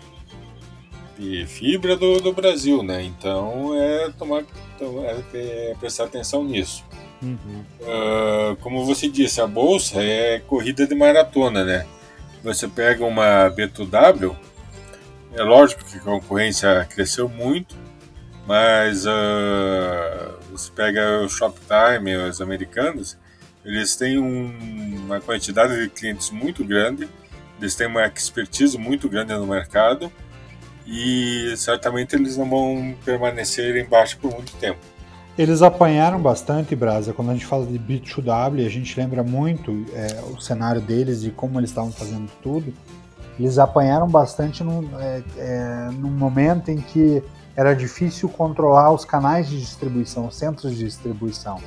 de 1.19 1.47
fibra 1.47 1.97
do, 1.97 2.21
do 2.21 2.33
Brasil, 2.33 2.83
né? 2.83 3.03
Então 3.03 3.75
é 3.75 4.11
tomar 4.13 4.45
então, 4.77 5.05
é, 5.05 5.23
é 5.35 5.75
prestar 5.79 6.05
atenção 6.05 6.45
nisso. 6.45 6.85
Uhum. 7.23 7.65
Uh, 7.81 8.57
como 8.57 8.85
você 8.85 9.09
disse, 9.09 9.41
a 9.41 9.47
bolsa 9.47 10.03
é 10.03 10.41
corrida 10.41 10.87
de 10.87 10.95
maratona, 10.95 11.65
né? 11.65 11.87
Você 12.43 12.69
pega 12.69 13.05
uma 13.05 13.51
B2W, 13.51 14.37
é 15.33 15.43
lógico 15.43 15.85
que 15.85 15.97
a 15.97 16.01
concorrência 16.01 16.87
cresceu 16.93 17.29
muito, 17.29 17.75
mas 18.47 19.07
uh, 19.07 20.39
você 20.51 20.71
pega 20.71 21.23
o 21.23 21.29
Shoptime, 21.29 22.17
os 22.17 22.41
americanos, 22.43 23.17
eles 23.65 23.97
têm 23.97 24.19
um, 24.19 24.53
uma 25.05 25.21
quantidade 25.21 25.81
de 25.81 25.89
clientes 25.89 26.31
muito 26.31 26.65
grande, 26.65 27.09
eles 27.59 27.75
têm 27.75 27.87
uma 27.87 28.07
expertise 28.07 28.77
muito 28.77 29.09
grande 29.09 29.33
no 29.33 29.47
mercado 29.47 30.13
e 30.87 31.55
certamente 31.57 32.15
eles 32.15 32.37
não 32.37 32.49
vão 32.49 32.95
permanecer 33.05 33.77
embaixo 33.77 34.19
por 34.19 34.31
muito 34.33 34.53
tempo. 34.57 34.79
Eles 35.37 35.63
apanharam 35.63 36.21
bastante, 36.21 36.77
Brasa. 36.77 37.13
Quando 37.13 37.31
a 37.31 37.35
gente 37.35 37.47
fala 37.47 37.67
de 37.67 37.79
B2W, 37.79 38.65
a 38.65 38.69
gente 38.69 38.99
lembra 38.99 39.23
muito 39.25 39.85
é, 39.93 40.21
o 40.31 40.41
cenário 40.41 40.81
deles 40.81 41.25
e 41.25 41.31
como 41.31 41.59
eles 41.59 41.71
estavam 41.71 41.91
fazendo 41.91 42.31
tudo. 42.41 42.73
Eles 43.39 43.59
apanharam 43.59 44.09
bastante 44.09 44.63
num, 44.63 44.89
é, 45.01 45.23
é, 45.37 45.89
num 45.93 46.11
momento 46.11 46.71
em 46.71 46.77
que 46.77 47.21
era 47.57 47.75
difícil 47.75 48.29
controlar 48.29 48.93
os 48.93 49.05
canais 49.05 49.49
de 49.49 49.59
distribuição, 49.59 50.27
os 50.27 50.37
centros 50.37 50.77
de 50.77 50.85
distribuição. 50.85 51.61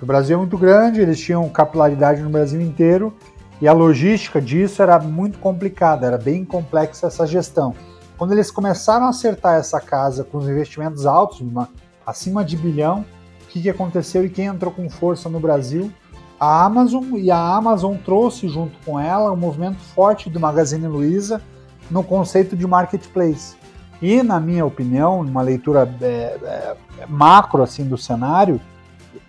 O 0.00 0.06
Brasil 0.06 0.36
é 0.36 0.38
muito 0.38 0.56
grande, 0.56 1.00
eles 1.00 1.18
tinham 1.18 1.48
capilaridade 1.48 2.22
no 2.22 2.30
Brasil 2.30 2.60
inteiro 2.60 3.12
e 3.60 3.66
a 3.66 3.72
logística 3.72 4.40
disso 4.40 4.80
era 4.80 4.98
muito 5.00 5.38
complicada, 5.38 6.06
era 6.06 6.16
bem 6.16 6.44
complexa 6.44 7.08
essa 7.08 7.26
gestão. 7.26 7.74
Quando 8.16 8.32
eles 8.32 8.50
começaram 8.50 9.06
a 9.06 9.10
acertar 9.10 9.56
essa 9.56 9.80
casa 9.80 10.22
com 10.22 10.38
os 10.38 10.48
investimentos 10.48 11.06
altos, 11.06 11.40
uma, 11.40 11.68
acima 12.06 12.44
de 12.44 12.56
bilhão, 12.56 13.04
o 13.42 13.46
que, 13.48 13.62
que 13.62 13.70
aconteceu 13.70 14.24
e 14.24 14.30
quem 14.30 14.46
entrou 14.46 14.72
com 14.72 14.88
força 14.88 15.28
no 15.28 15.40
Brasil? 15.40 15.90
A 16.38 16.64
Amazon, 16.64 17.16
e 17.16 17.30
a 17.30 17.38
Amazon 17.38 17.96
trouxe 17.96 18.48
junto 18.48 18.76
com 18.84 19.00
ela 19.00 19.32
um 19.32 19.36
movimento 19.36 19.78
forte 19.78 20.30
do 20.30 20.38
Magazine 20.38 20.86
Luiza 20.86 21.42
no 21.90 22.04
conceito 22.04 22.56
de 22.56 22.66
marketplace. 22.66 23.56
E, 24.00 24.22
na 24.22 24.38
minha 24.38 24.64
opinião, 24.64 25.20
uma 25.20 25.42
leitura 25.42 25.92
é, 26.00 26.06
é, 26.06 26.76
macro 27.08 27.62
assim 27.62 27.84
do 27.84 27.98
cenário, 27.98 28.60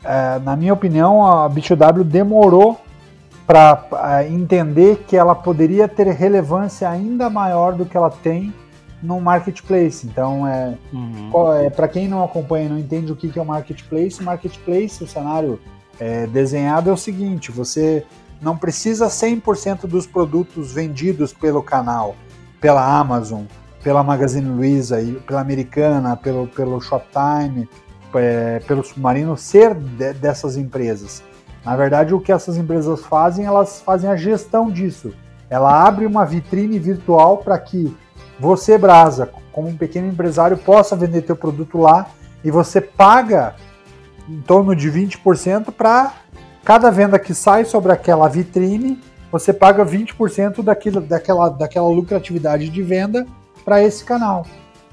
é, 0.03 0.39
na 0.39 0.55
minha 0.55 0.73
opinião, 0.73 1.25
a 1.25 1.49
B2W 1.49 2.03
demorou 2.03 2.79
para 3.45 3.83
é, 4.19 4.27
entender 4.27 5.03
que 5.07 5.17
ela 5.17 5.33
poderia 5.33 5.87
ter 5.87 6.07
relevância 6.07 6.89
ainda 6.89 7.29
maior 7.29 7.73
do 7.73 7.85
que 7.85 7.97
ela 7.97 8.09
tem 8.09 8.53
no 9.01 9.19
marketplace. 9.19 10.05
Então, 10.05 10.47
é, 10.47 10.77
uhum. 10.93 11.53
é 11.55 11.69
para 11.69 11.87
quem 11.87 12.07
não 12.07 12.23
acompanha 12.23 12.65
e 12.65 12.69
não 12.69 12.77
entende 12.77 13.11
o 13.11 13.15
que, 13.15 13.29
que 13.29 13.39
é 13.39 13.41
o 13.41 13.45
marketplace, 13.45 14.21
marketplace, 14.21 15.03
o 15.03 15.07
cenário 15.07 15.59
é, 15.99 16.27
desenhado 16.27 16.89
é 16.89 16.93
o 16.93 16.97
seguinte: 16.97 17.51
você 17.51 18.05
não 18.41 18.55
precisa 18.57 19.07
100% 19.07 19.87
dos 19.87 20.07
produtos 20.07 20.71
vendidos 20.71 21.33
pelo 21.33 21.61
canal, 21.61 22.15
pela 22.61 22.99
Amazon, 22.99 23.43
pela 23.83 24.03
Magazine 24.03 24.49
Luiza, 24.49 24.97
pela 25.25 25.41
Americana, 25.41 26.15
pelo, 26.15 26.47
pelo 26.47 26.79
Shoptime, 26.79 27.67
é, 28.15 28.59
pelo 28.67 28.83
Submarino 28.83 29.37
ser 29.37 29.73
de, 29.73 30.13
dessas 30.13 30.57
empresas. 30.57 31.23
Na 31.63 31.75
verdade, 31.75 32.13
o 32.13 32.19
que 32.19 32.31
essas 32.31 32.57
empresas 32.57 33.01
fazem, 33.01 33.45
elas 33.45 33.81
fazem 33.81 34.09
a 34.09 34.15
gestão 34.15 34.69
disso. 34.69 35.13
Ela 35.49 35.85
abre 35.85 36.05
uma 36.05 36.25
vitrine 36.25 36.79
virtual 36.79 37.37
para 37.37 37.57
que 37.57 37.95
você, 38.39 38.77
Brasa, 38.77 39.29
como 39.51 39.67
um 39.67 39.75
pequeno 39.75 40.07
empresário, 40.07 40.57
possa 40.57 40.95
vender 40.95 41.23
teu 41.23 41.35
produto 41.35 41.77
lá 41.77 42.07
e 42.43 42.49
você 42.49 42.79
paga 42.79 43.55
em 44.27 44.41
torno 44.41 44.75
de 44.75 44.89
20% 44.89 45.71
para 45.71 46.13
cada 46.63 46.89
venda 46.91 47.17
que 47.19 47.33
sai 47.33 47.65
sobre 47.65 47.91
aquela 47.91 48.27
vitrine, 48.29 48.99
você 49.31 49.51
paga 49.51 49.85
20% 49.85 50.61
daquilo, 50.61 51.01
daquela, 51.01 51.49
daquela 51.49 51.87
lucratividade 51.89 52.69
de 52.69 52.81
venda 52.81 53.25
para 53.65 53.83
esse 53.83 54.03
canal. 54.03 54.45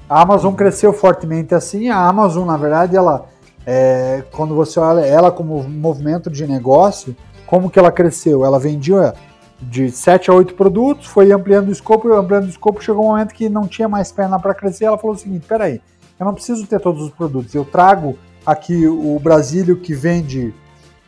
A 0.09 0.21
Amazon 0.21 0.53
cresceu 0.53 0.93
fortemente 0.93 1.53
assim. 1.53 1.89
A 1.89 2.07
Amazon, 2.07 2.47
na 2.47 2.57
verdade, 2.57 2.95
ela 2.95 3.25
é, 3.65 4.23
quando 4.31 4.55
você 4.55 4.79
olha 4.79 5.01
ela 5.01 5.29
como 5.29 5.61
movimento 5.63 6.29
de 6.29 6.47
negócio, 6.47 7.15
como 7.45 7.69
que 7.69 7.77
ela 7.77 7.91
cresceu? 7.91 8.45
Ela 8.45 8.57
vendia 8.57 9.13
de 9.61 9.91
7 9.91 10.29
a 10.29 10.33
8 10.33 10.53
produtos, 10.53 11.07
foi 11.07 11.31
ampliando 11.31 11.67
o 11.67 11.71
escopo, 11.71 12.13
ampliando 12.13 12.45
o 12.45 12.49
escopo, 12.49 12.81
chegou 12.81 13.03
um 13.03 13.09
momento 13.09 13.33
que 13.33 13.49
não 13.49 13.67
tinha 13.67 13.89
mais 13.89 14.11
perna 14.11 14.39
para 14.39 14.53
crescer, 14.53 14.85
ela 14.85 14.97
falou 14.97 15.15
o 15.15 15.19
seguinte, 15.19 15.45
peraí, 15.47 15.81
eu 16.19 16.25
não 16.25 16.33
preciso 16.33 16.65
ter 16.67 16.79
todos 16.79 17.01
os 17.01 17.09
produtos, 17.09 17.53
eu 17.55 17.65
trago 17.65 18.17
aqui 18.45 18.87
o 18.87 19.19
Brasílio 19.19 19.77
que 19.77 19.93
vende 19.93 20.53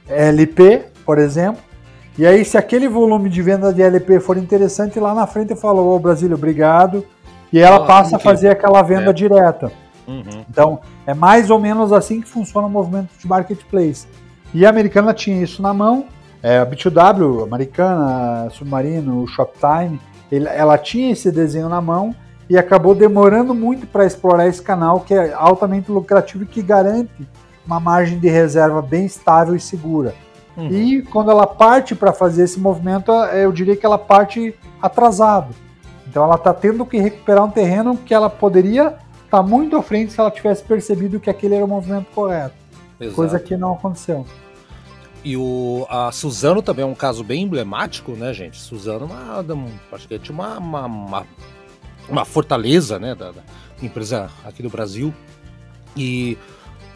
LP, 0.08 0.86
por 1.06 1.20
exemplo, 1.20 1.62
e 2.18 2.26
aí 2.26 2.44
se 2.44 2.58
aquele 2.58 2.88
volume 2.88 3.30
de 3.30 3.42
venda 3.42 3.72
de 3.72 3.82
LP 3.82 4.20
for 4.20 4.36
interessante, 4.36 5.00
lá 5.00 5.14
na 5.14 5.28
frente 5.28 5.52
eu 5.52 5.58
falo, 5.58 5.86
ô 5.88 6.00
Brasílio, 6.00 6.36
obrigado, 6.36 7.06
e 7.52 7.60
ela 7.60 7.86
passa 7.86 8.18
a 8.18 8.20
fazer 8.20 8.50
aquela 8.50 8.82
venda 8.82 9.10
é. 9.10 9.14
direta. 9.14 9.72
Uhum. 10.08 10.44
Então, 10.50 10.80
é 11.06 11.14
mais 11.14 11.50
ou 11.50 11.60
menos 11.60 11.94
assim 11.94 12.22
que 12.22 12.28
funciona 12.28 12.68
o 12.68 12.70
movimento 12.70 13.10
de 13.18 13.28
marketplace. 13.28 14.08
E 14.54 14.66
a 14.66 14.70
americana 14.70 15.14
tinha 15.14 15.42
isso 15.42 15.62
na 15.62 15.74
mão, 15.74 16.06
é, 16.42 16.60
a 16.60 16.66
B2W, 16.66 17.44
Americana, 17.44 18.50
Submarino, 18.50 19.28
Shoptime, 19.28 20.00
ele, 20.32 20.48
ela 20.48 20.78
tinha 20.78 21.12
esse 21.12 21.32
desenho 21.32 21.70
na 21.70 21.82
mão 21.82 22.16
e 22.50 22.58
acabou 22.58 22.96
demorando 22.96 23.54
muito 23.54 23.86
para 23.86 24.06
explorar 24.06 24.48
esse 24.48 24.62
canal 24.62 25.02
que 25.02 25.14
é 25.14 25.34
altamente 25.34 25.92
lucrativo 25.92 26.44
e 26.44 26.48
que 26.48 26.62
garante 26.62 27.28
uma 27.66 27.80
margem 27.80 28.18
de 28.18 28.28
reserva 28.28 28.82
bem 28.82 29.06
estável 29.06 29.56
e 29.56 29.60
segura. 29.60 30.16
Uhum. 30.58 30.68
E 30.70 31.02
quando 31.04 31.30
ela 31.30 31.46
parte 31.46 31.94
para 31.94 32.12
fazer 32.12 32.44
esse 32.44 32.60
movimento, 32.60 33.12
eu 33.12 33.52
diria 33.52 33.76
que 33.76 33.86
ela 33.86 33.98
parte 33.98 34.56
atrasado. 34.82 35.54
Então 36.10 36.24
ela 36.24 36.36
está 36.36 36.54
tendo 36.54 36.86
que 36.86 36.98
recuperar 36.98 37.46
um 37.46 37.52
terreno 37.52 37.96
que 37.96 38.14
ela 38.14 38.30
poderia 38.30 38.88
estar 39.26 39.30
tá 39.30 39.44
muito 39.44 39.78
à 39.78 39.84
frente 39.84 40.12
se 40.12 40.20
ela 40.20 40.32
tivesse 40.32 40.64
percebido 40.64 41.20
que 41.20 41.30
aquele 41.30 41.54
era 41.54 41.64
o 41.64 41.68
movimento 41.68 42.08
correto. 42.16 42.56
Exato. 43.00 43.16
Coisa 43.16 43.40
que 43.40 43.56
não 43.56 43.74
aconteceu. 43.74 44.26
E 45.24 45.38
o, 45.38 45.86
a 45.88 46.12
Suzano 46.12 46.62
também 46.62 46.84
é 46.84 46.88
um 46.88 46.96
caso 46.96 47.24
bem 47.24 47.44
emblemático, 47.44 48.14
né, 48.14 48.34
gente? 48.34 48.58
Suzano, 48.58 49.06
uma, 49.06 49.44
praticamente 49.90 50.32
uma, 50.32 50.58
uma, 50.58 50.86
uma, 50.86 51.28
uma 52.10 52.26
fortaleza, 52.26 52.98
né, 52.98 53.14
da, 53.14 53.32
da, 53.32 53.42
empresa 53.82 54.30
aqui 54.44 54.64
do 54.64 54.70
Brasil. 54.70 55.14
E 55.96 56.38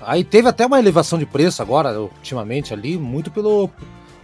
aí 0.01 0.23
teve 0.23 0.47
até 0.47 0.65
uma 0.65 0.79
elevação 0.79 1.19
de 1.19 1.25
preço 1.25 1.61
agora, 1.61 1.99
ultimamente 1.99 2.73
ali, 2.73 2.97
muito 2.97 3.29
pelo 3.29 3.69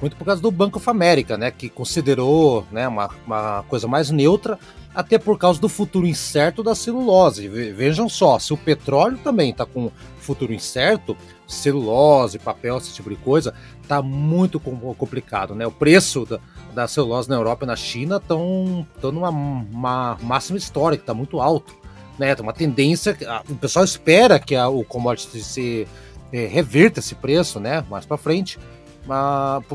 muito 0.02 0.16
por 0.16 0.26
causa 0.26 0.42
do 0.42 0.52
Banco 0.52 0.78
of 0.78 0.90
America, 0.90 1.38
né, 1.38 1.52
que 1.52 1.70
considerou, 1.70 2.66
né, 2.72 2.88
uma, 2.88 3.10
uma 3.26 3.64
coisa 3.68 3.88
mais 3.88 4.10
neutra, 4.10 4.58
até 4.94 5.18
por 5.18 5.38
causa 5.38 5.60
do 5.60 5.70
futuro 5.70 6.08
incerto 6.08 6.64
da 6.64 6.74
celulose. 6.74 7.48
Vejam 7.48 8.10
só, 8.10 8.40
se 8.40 8.54
o 8.54 8.58
petróleo 8.58 9.20
também 9.24 9.52
está 9.52 9.66
com 9.66 9.92
futuro 10.20 10.54
incerto, 10.54 11.16
celulose, 11.48 12.40
papel, 12.40 12.78
esse 12.78 12.94
tipo 12.94 13.10
de 13.10 13.16
coisa, 13.16 13.54
tá 13.88 14.02
muito 14.02 14.60
complicado, 14.60 15.56
né? 15.56 15.66
O 15.66 15.72
preço 15.72 16.26
da, 16.26 16.40
da 16.74 16.88
celulose 16.88 17.30
na 17.30 17.36
Europa 17.36 17.66
e 17.66 17.68
na 17.68 17.76
China 17.76 18.18
estão 18.18 18.86
numa 19.04 19.30
uma 19.30 20.18
máxima 20.22 20.58
histórica, 20.58 21.04
está 21.04 21.14
muito 21.14 21.40
alto, 21.40 21.74
né? 22.18 22.36
Tem 22.36 22.44
uma 22.44 22.54
tendência, 22.54 23.18
o 23.50 23.56
pessoal 23.56 23.86
espera 23.86 24.40
que 24.40 24.56
a, 24.56 24.70
o 24.70 24.84
commodity 24.84 25.42
se 25.42 25.88
é, 26.32 26.46
reverta 26.46 27.00
esse 27.00 27.16
preço, 27.16 27.60
né? 27.60 27.84
Mais 27.90 28.06
para 28.06 28.18
frente. 28.18 28.60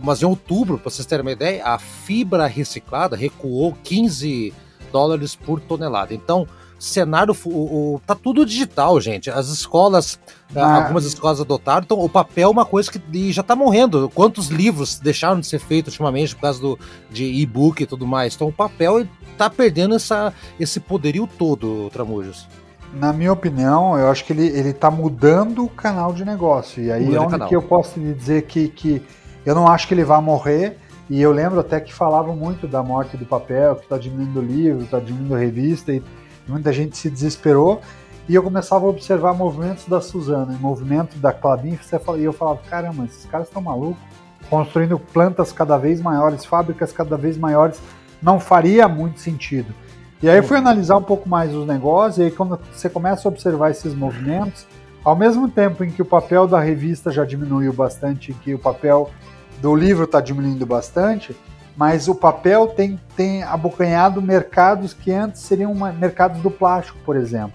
Mas, 0.03 0.23
em 0.23 0.27
outubro, 0.27 0.79
para 0.79 0.91
vocês 0.91 1.07
terem 1.07 1.25
uma 1.25 1.33
ideia, 1.33 1.65
a 1.65 1.79
fibra 1.79 2.47
reciclada 2.47 3.17
recuou 3.17 3.77
15 3.83 4.55
dólares 4.93 5.35
por 5.35 5.61
tonelada. 5.61 6.15
Então, 6.15 6.47
cenário, 6.79 7.37
o, 7.45 7.49
o, 7.49 8.01
tá 8.07 8.15
tudo 8.15 8.47
digital, 8.47 9.01
gente. 9.01 9.31
As 9.31 9.49
escolas, 9.49 10.19
ah. 10.55 10.77
algumas 10.77 11.05
escolas 11.05 11.41
adotaram, 11.41 11.83
então 11.85 11.99
o 11.99 12.09
papel 12.09 12.49
é 12.49 12.53
uma 12.53 12.65
coisa 12.65 12.91
que 12.91 13.33
já 13.33 13.43
tá 13.43 13.57
morrendo. 13.57 14.11
Quantos 14.15 14.49
livros 14.49 14.99
deixaram 14.99 15.41
de 15.41 15.47
ser 15.47 15.59
feitos 15.59 15.95
ultimamente 15.95 16.35
por 16.35 16.43
causa 16.43 16.61
do, 16.61 16.79
de 17.11 17.25
e-book 17.25 17.83
e 17.83 17.87
tudo 17.87 18.07
mais? 18.07 18.35
Então 18.35 18.49
o 18.49 18.53
papel 18.53 19.07
tá 19.37 19.51
perdendo 19.51 19.95
essa, 19.95 20.33
esse 20.61 20.79
poderio 20.79 21.27
todo, 21.27 21.91
Tramujos. 21.91 22.47
Na 22.93 23.13
minha 23.13 23.33
opinião, 23.33 23.99
eu 23.99 24.09
acho 24.09 24.25
que 24.25 24.33
ele, 24.33 24.47
ele 24.47 24.73
tá 24.73 24.89
mudando 24.89 25.65
o 25.65 25.69
canal 25.69 26.13
de 26.13 26.25
negócio. 26.25 26.81
E 26.81 26.93
aí 26.93 27.13
é 27.13 27.21
onde 27.21 27.49
que 27.49 27.57
eu 27.57 27.63
posso 27.63 27.99
lhe 27.99 28.15
dizer 28.15 28.43
que, 28.43 28.69
que 28.69 29.03
eu 29.45 29.55
não 29.55 29.69
acho 29.69 29.87
que 29.87 29.95
ele 29.95 30.05
vai 30.05 30.21
morrer. 30.21 30.79
E 31.09 31.21
eu 31.21 31.33
lembro 31.33 31.61
até 31.61 31.81
que 31.81 31.93
falavam 31.93 32.35
muito 32.35 32.67
da 32.67 32.83
morte 32.83 33.17
do 33.17 33.27
papel, 33.27 33.77
que 33.77 33.83
está 33.83 33.99
diminuindo 33.99 34.41
o 34.41 34.43
livro, 34.43 34.85
está 34.85 34.99
diminuindo 34.99 35.35
a 35.35 35.39
revista. 35.39 35.93
E 35.93 36.03
muita 36.49 36.73
gente 36.73 36.97
se 36.97 37.11
desesperou 37.11 37.81
e 38.27 38.35
eu 38.35 38.43
começava 38.43 38.87
a 38.87 38.89
observar 38.89 39.35
movimentos 39.35 39.87
da 39.87 40.01
Suzana, 40.01 40.57
movimento 40.59 41.19
da 41.19 41.31
Clabin, 41.31 41.79
e 42.19 42.25
eu 42.25 42.33
falava, 42.33 42.59
caramba, 42.71 43.05
esses 43.05 43.27
caras 43.27 43.49
estão 43.49 43.61
malucos, 43.61 44.03
construindo 44.49 44.99
plantas 44.99 45.53
cada 45.53 45.77
vez 45.77 46.01
maiores, 46.01 46.45
fábricas 46.45 46.91
cada 46.91 47.19
vez 47.19 47.37
maiores, 47.37 47.79
não 48.23 48.41
faria 48.41 48.89
muito 48.89 49.21
sentido. 49.21 49.75
E 50.23 50.31
aí 50.31 50.39
eu 50.39 50.43
fui 50.43 50.57
analisar 50.57 50.97
um 50.97 51.03
pouco 51.03 51.29
mais 51.29 51.55
os 51.55 51.67
negócios, 51.67 52.17
e 52.17 52.23
aí 52.23 52.31
quando 52.31 52.59
você 52.73 52.89
começa 52.89 53.29
a 53.29 53.31
observar 53.31 53.71
esses 53.71 53.95
movimentos, 53.95 54.67
ao 55.05 55.15
mesmo 55.15 55.47
tempo 55.47 55.85
em 55.85 55.91
que 55.91 56.01
o 56.01 56.07
papel 56.07 56.47
da 56.47 56.59
revista 56.59 57.11
já 57.11 57.27
diminuiu 57.27 57.75
bastante, 57.75 58.33
que 58.33 58.55
o 58.55 58.59
papel 58.59 59.11
do 59.65 59.75
livro 59.75 60.05
está 60.05 60.21
diminuindo 60.21 60.67
bastante, 60.67 61.35
mas 61.75 62.07
o 62.07 62.15
papel 62.15 62.67
tem, 62.67 63.01
tem 63.17 63.43
abocanhado 63.43 64.21
mercados 64.21 64.93
que 64.93 65.11
antes 65.11 65.41
seriam 65.41 65.73
uma, 65.73 65.91
mercados 65.91 66.43
do 66.43 66.51
plástico, 66.51 66.99
por 67.03 67.17
exemplo. 67.17 67.55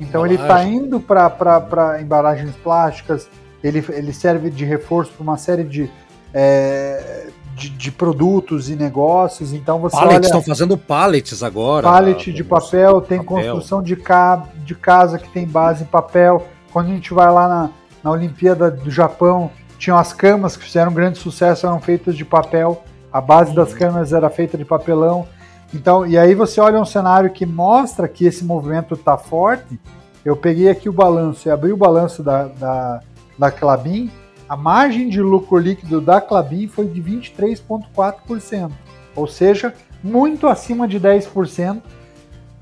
Então 0.00 0.24
ele 0.24 0.36
está 0.36 0.64
indo 0.64 0.98
para 0.98 2.00
embalagens 2.00 2.54
plásticas, 2.56 3.28
ele, 3.62 3.84
ele 3.90 4.14
serve 4.14 4.48
de 4.48 4.64
reforço 4.64 5.12
para 5.12 5.22
uma 5.22 5.36
série 5.36 5.62
de, 5.62 5.90
é, 6.32 7.26
de, 7.54 7.68
de, 7.68 7.92
produtos 7.92 8.70
e 8.70 8.74
negócios. 8.74 9.52
Então 9.52 9.78
você 9.78 9.94
pallets, 9.94 10.28
estão 10.28 10.42
fazendo 10.42 10.78
pallets 10.78 11.42
agora. 11.42 11.86
Pallet 11.86 12.32
de 12.32 12.42
papel, 12.42 13.02
tem 13.02 13.18
papel. 13.18 13.26
construção 13.26 13.82
de, 13.82 13.94
ca, 13.94 14.48
de 14.64 14.74
casa 14.74 15.18
que 15.18 15.28
tem 15.28 15.46
base 15.46 15.82
em 15.82 15.86
papel. 15.86 16.46
Quando 16.72 16.86
a 16.86 16.94
gente 16.94 17.12
vai 17.12 17.30
lá 17.30 17.46
na, 17.46 17.70
na 18.02 18.10
Olimpíada 18.10 18.70
do 18.70 18.90
Japão, 18.90 19.50
tinham 19.82 19.98
as 19.98 20.12
camas 20.12 20.56
que 20.56 20.62
fizeram 20.62 20.92
um 20.92 20.94
grande 20.94 21.18
sucesso, 21.18 21.66
eram 21.66 21.80
feitas 21.80 22.16
de 22.16 22.24
papel. 22.24 22.84
A 23.12 23.20
base 23.20 23.52
das 23.52 23.74
câmeras 23.74 24.12
era 24.12 24.30
feita 24.30 24.56
de 24.56 24.64
papelão. 24.64 25.26
Então, 25.74 26.06
e 26.06 26.16
aí 26.16 26.36
você 26.36 26.60
olha 26.60 26.80
um 26.80 26.84
cenário 26.84 27.30
que 27.30 27.44
mostra 27.44 28.06
que 28.06 28.24
esse 28.24 28.44
movimento 28.44 28.94
está 28.94 29.18
forte. 29.18 29.80
Eu 30.24 30.36
peguei 30.36 30.70
aqui 30.70 30.88
o 30.88 30.92
balanço 30.92 31.48
e 31.48 31.50
abri 31.50 31.72
o 31.72 31.76
balanço 31.76 32.22
da, 32.22 32.44
da, 32.44 33.00
da 33.36 33.50
Clabin. 33.50 34.08
A 34.48 34.56
margem 34.56 35.08
de 35.08 35.20
lucro 35.20 35.58
líquido 35.58 36.00
da 36.00 36.20
Clabin 36.20 36.68
foi 36.68 36.86
de 36.86 37.02
23,4%, 37.02 38.70
ou 39.16 39.26
seja, 39.26 39.74
muito 40.00 40.46
acima 40.46 40.86
de 40.86 41.00
10%, 41.00 41.82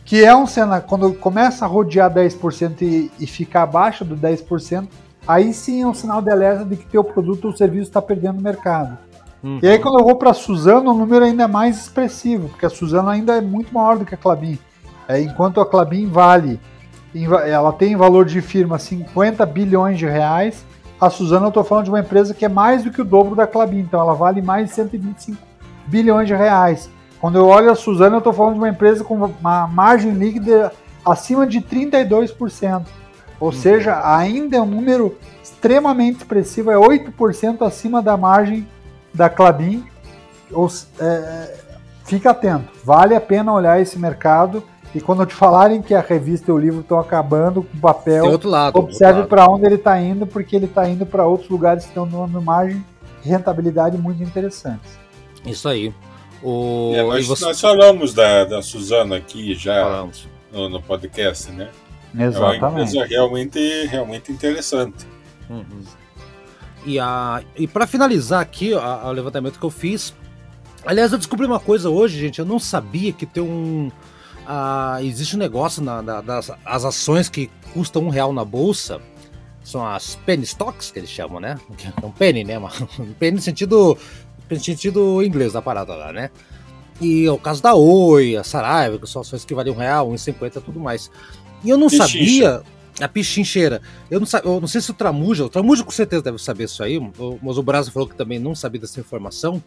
que 0.07 0.25
é 0.25 0.35
um 0.35 0.47
cenário, 0.47 0.87
quando 0.89 1.13
começa 1.13 1.67
a 1.67 1.69
rodear 1.69 2.11
10% 2.11 2.81
e, 2.81 3.11
e 3.21 3.27
ficar 3.27 3.65
abaixo 3.65 4.07
do 4.07 4.17
10%, 4.17 4.89
aí 5.27 5.53
sim 5.53 5.83
é 5.83 5.87
um 5.87 5.95
sinal 5.95 6.21
de 6.23 6.31
alerta 6.31 6.65
de 6.65 6.77
que 6.77 6.87
teu 6.87 7.05
produto 7.05 7.47
ou 7.47 7.57
serviço 7.57 7.89
está 7.89 8.01
perdendo 8.01 8.41
mercado. 8.41 8.99
Uhum. 9.43 9.59
E 9.63 9.69
aí 9.69 9.79
quando 9.79 9.99
eu 9.99 10.05
vou 10.05 10.17
para 10.17 10.31
a 10.31 10.35
Suzano, 10.35 10.91
o 10.91 10.95
número 10.95 11.25
ainda 11.25 11.45
é 11.45 11.47
mais 11.47 11.79
expressivo, 11.79 12.49
porque 12.49 12.67
a 12.67 12.71
Suzano 12.71 13.09
ainda 13.09 13.37
é 13.37 13.41
muito 13.41 13.73
maior 13.73 13.99
do 13.99 14.05
que 14.05 14.15
a 14.15 14.19
Clabin. 14.19 14.59
É, 15.09 15.21
enquanto 15.21 15.61
a 15.61 15.67
Clabin 15.67 16.07
vale, 16.07 16.61
ela 17.47 17.73
tem 17.73 17.97
valor 17.97 18.25
de 18.25 18.41
firma 18.41 18.79
50 18.79 19.45
bilhões 19.47 19.99
de 19.99 20.07
reais, 20.07 20.65
a 21.01 21.09
Suzano 21.09 21.47
eu 21.47 21.49
estou 21.49 21.65
falando 21.65 21.85
de 21.85 21.91
uma 21.91 22.01
empresa 22.01 22.35
que 22.35 22.45
é 22.45 22.49
mais 22.49 22.85
do 22.85 22.91
que 22.91 23.01
o 23.01 23.05
dobro 23.05 23.35
da 23.35 23.47
Clabin, 23.47 23.79
então 23.79 23.99
ela 23.99 24.13
vale 24.13 24.43
mais 24.43 24.69
de 24.69 24.75
125 24.75 25.41
bilhões 25.87 26.29
de 26.29 26.35
reais. 26.35 26.91
Quando 27.19 27.37
eu 27.37 27.47
olho 27.47 27.71
a 27.71 27.75
Suzano, 27.75 28.17
eu 28.17 28.19
estou 28.19 28.33
falando 28.33 28.55
de 28.55 28.61
uma 28.61 28.69
empresa 28.69 29.03
com 29.03 29.15
uma 29.15 29.67
margem 29.67 30.13
líquida 30.13 30.73
acima 31.05 31.47
de 31.47 31.61
32%. 31.61 32.85
Ou 33.41 33.49
uhum. 33.49 33.53
seja, 33.53 34.01
ainda 34.05 34.59
é 34.59 34.61
um 34.61 34.67
número 34.67 35.17
extremamente 35.43 36.19
expressivo, 36.19 36.71
é 36.71 36.77
8% 36.77 37.67
acima 37.67 38.03
da 38.03 38.17
margem 38.17 38.69
da 39.13 39.29
Clabin, 39.29 39.85
é, 41.01 41.57
fica 42.05 42.31
atento, 42.31 42.69
vale 42.85 43.15
a 43.15 43.21
pena 43.21 43.53
olhar 43.53 43.81
esse 43.81 43.99
mercado 43.99 44.63
e 44.95 45.01
quando 45.01 45.25
te 45.25 45.35
falarem 45.35 45.81
que 45.81 45.95
a 45.95 46.01
revista 46.01 46.51
e 46.51 46.55
o 46.55 46.59
livro 46.59 46.81
estão 46.81 46.99
acabando 46.99 47.63
com 47.63 47.77
o 47.77 47.81
papel, 47.81 48.41
lado, 48.45 48.77
observe 48.77 49.25
para 49.25 49.49
onde 49.49 49.65
ele 49.65 49.77
está 49.77 50.01
indo, 50.01 50.27
porque 50.27 50.57
ele 50.57 50.67
está 50.67 50.89
indo 50.89 51.07
para 51.07 51.27
outros 51.27 51.49
lugares 51.49 51.85
que 51.85 51.91
estão 51.91 52.05
numa 52.05 52.41
margem 52.41 52.85
de 53.23 53.29
rentabilidade 53.29 53.97
muito 53.97 54.23
interessantes. 54.23 54.99
Isso 55.47 55.69
aí. 55.69 55.95
O... 56.43 56.93
É, 56.95 57.03
nós, 57.03 57.27
você... 57.27 57.45
nós, 57.45 57.61
falamos 57.61 58.15
da, 58.15 58.45
da 58.45 58.63
Suzana 58.63 59.17
aqui 59.17 59.55
já 59.55 60.07
no, 60.53 60.69
no, 60.69 60.83
podcast, 60.83 61.53
né? 61.53 61.69
Exatamente. 62.15 62.63
É 62.63 62.69
uma 62.69 62.83
empresa 62.83 63.05
realmente, 63.07 63.87
realmente 63.87 64.33
interessante. 64.33 65.07
Uhum. 65.49 65.83
E, 66.85 66.99
a, 66.99 67.43
e 67.57 67.67
para 67.67 67.87
finalizar 67.87 68.41
aqui 68.41 68.73
o 68.73 69.13
levantamento 69.13 69.59
que 69.59 69.65
eu 69.65 69.71
fiz, 69.71 70.15
aliás, 70.85 71.13
eu 71.13 71.19
descobri 71.19 71.47
uma 71.47 71.61
coisa 71.61 71.91
hoje, 71.91 72.19
gente. 72.19 72.39
Eu 72.39 72.47
não 72.47 72.59
sabia 72.59 73.13
que 73.13 73.27
tem 73.27 73.43
um. 73.43 73.91
existe 75.03 75.37
um 75.37 75.39
negócio 75.39 75.83
na, 75.83 76.01
na, 76.01 76.21
das 76.21 76.51
as 76.65 76.85
ações 76.85 77.29
que 77.29 77.51
custam 77.73 78.03
um 78.05 78.09
real 78.09 78.33
na 78.33 78.45
bolsa. 78.45 79.01
são 79.63 79.87
as 79.87 80.17
penny 80.17 80.45
stocks 80.45 80.91
que 80.91 80.99
eles 80.99 81.11
chamam, 81.11 81.41
né? 81.41 81.59
É 82.03 82.07
um 82.07 82.11
penny, 82.11 82.45
né? 82.45 82.59
Um 82.59 83.13
penny 83.19 83.37
no 83.37 83.43
sentido, 83.43 83.99
no 84.49 84.61
sentido 84.61 85.23
inglês 85.23 85.53
da 85.53 85.61
parada 85.61 85.95
lá, 85.95 86.13
né? 86.13 86.31
E 87.01 87.25
é 87.25 87.33
o 87.33 87.39
caso 87.39 87.63
da 87.63 87.75
Oi, 87.75 88.37
a 88.37 88.45
Saraiva, 88.45 88.99
que 88.99 89.07
são 89.07 89.23
ações 89.23 89.45
que 89.45 89.55
valem 89.55 89.73
um 89.73 89.77
real, 89.77 90.11
1,50 90.11 90.57
e 90.57 90.61
tudo 90.61 90.79
mais. 90.79 91.11
E 91.65 91.71
eu 91.71 91.79
não 91.79 91.89
Pichincha. 91.89 92.07
sabia. 92.09 92.63
A 93.01 93.09
pichincheira. 93.09 93.81
Eu 94.11 94.21
não, 94.21 94.27
eu 94.45 94.61
não 94.61 94.69
sei 94.69 94.81
se 94.83 94.91
o 94.91 94.95
Tramuja, 94.95 95.45
o 95.45 95.49
Tramuja 95.49 95.83
com 95.83 95.91
certeza 95.91 96.23
deve 96.23 96.39
saber 96.39 96.65
isso 96.65 96.83
aí, 96.83 97.01
mas 97.43 97.57
o 97.57 97.63
Brasil 97.63 97.91
falou 97.91 98.07
que 98.07 98.15
também 98.15 98.39
não 98.39 98.55
sabia 98.55 98.79
dessa 98.81 99.01
informação, 99.01 99.63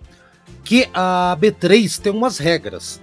que 0.64 0.88
a 0.94 1.36
B3 1.42 2.00
tem 2.00 2.12
umas 2.14 2.38
regras. 2.38 3.02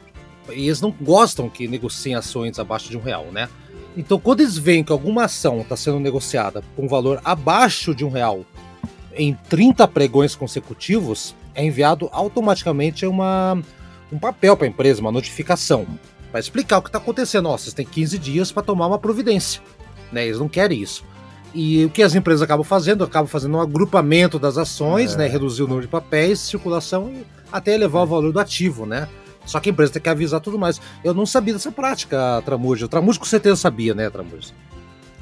E 0.52 0.66
eles 0.66 0.80
não 0.80 0.92
gostam 1.00 1.48
que 1.48 1.66
negociem 1.66 2.14
ações 2.14 2.60
abaixo 2.60 2.88
de 2.90 2.96
um 2.96 3.00
real, 3.02 3.26
né? 3.32 3.48
Então, 3.96 4.20
quando 4.20 4.40
eles 4.40 4.56
veem 4.56 4.84
que 4.84 4.92
alguma 4.92 5.24
ação 5.24 5.62
está 5.62 5.76
sendo 5.76 5.98
negociada 5.98 6.62
com 6.76 6.86
valor 6.86 7.20
abaixo 7.24 7.92
de 7.92 8.04
um 8.04 8.10
real 8.10 8.44
em 9.14 9.34
30 9.48 9.88
pregões 9.88 10.36
consecutivos, 10.36 11.34
é 11.56 11.64
enviado 11.64 12.08
automaticamente 12.12 13.04
uma, 13.04 13.60
um 14.12 14.18
papel 14.18 14.56
para 14.56 14.66
a 14.66 14.70
empresa, 14.70 15.00
uma 15.00 15.10
notificação, 15.10 15.86
para 16.30 16.40
explicar 16.40 16.78
o 16.78 16.82
que 16.82 16.88
está 16.88 16.98
acontecendo. 16.98 17.48
Ó, 17.48 17.56
vocês 17.56 17.74
têm 17.74 17.86
15 17.86 18.18
dias 18.18 18.52
para 18.52 18.62
tomar 18.62 18.86
uma 18.86 18.98
providência. 18.98 19.60
Né? 20.12 20.26
Eles 20.26 20.38
não 20.38 20.48
querem 20.48 20.80
isso. 20.80 21.04
E 21.52 21.84
o 21.84 21.90
que 21.90 22.02
as 22.02 22.14
empresas 22.14 22.42
acabam 22.42 22.64
fazendo? 22.64 23.02
Acabam 23.02 23.28
fazendo 23.28 23.56
um 23.56 23.60
agrupamento 23.60 24.38
das 24.38 24.56
ações, 24.56 25.14
é. 25.14 25.18
né? 25.18 25.26
reduzir 25.26 25.62
o 25.62 25.66
número 25.66 25.86
de 25.86 25.90
papéis, 25.90 26.38
circulação 26.38 27.10
e 27.10 27.26
até 27.50 27.74
elevar 27.74 28.04
o 28.04 28.06
valor 28.06 28.32
do 28.32 28.38
ativo, 28.38 28.86
né? 28.86 29.08
Só 29.44 29.58
que 29.58 29.68
a 29.68 29.72
empresa 29.72 29.92
tem 29.92 30.02
que 30.02 30.08
avisar 30.08 30.40
tudo 30.40 30.58
mais. 30.58 30.80
Eu 31.02 31.12
não 31.12 31.26
sabia 31.26 31.54
dessa 31.54 31.72
prática, 31.72 32.40
Tramujo. 32.44 32.86
O 32.86 32.88
Tramujo 32.88 33.18
com 33.18 33.26
certeza 33.26 33.56
sabia, 33.56 33.94
né, 33.94 34.08
Tramujo? 34.08 34.52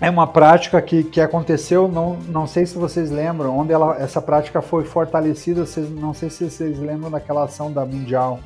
É 0.00 0.10
uma 0.10 0.26
prática 0.26 0.80
que, 0.82 1.02
que 1.02 1.20
aconteceu, 1.20 1.88
não, 1.88 2.16
não 2.28 2.46
sei 2.46 2.66
se 2.66 2.76
vocês 2.76 3.10
lembram, 3.10 3.58
onde 3.58 3.72
ela, 3.72 3.96
essa 3.98 4.20
prática 4.20 4.62
foi 4.62 4.84
fortalecida, 4.84 5.66
vocês, 5.66 5.90
não 5.90 6.14
sei 6.14 6.30
se 6.30 6.48
vocês 6.48 6.78
lembram 6.78 7.10
daquela 7.10 7.44
ação 7.44 7.72
da 7.72 7.84
Mundial 7.84 8.38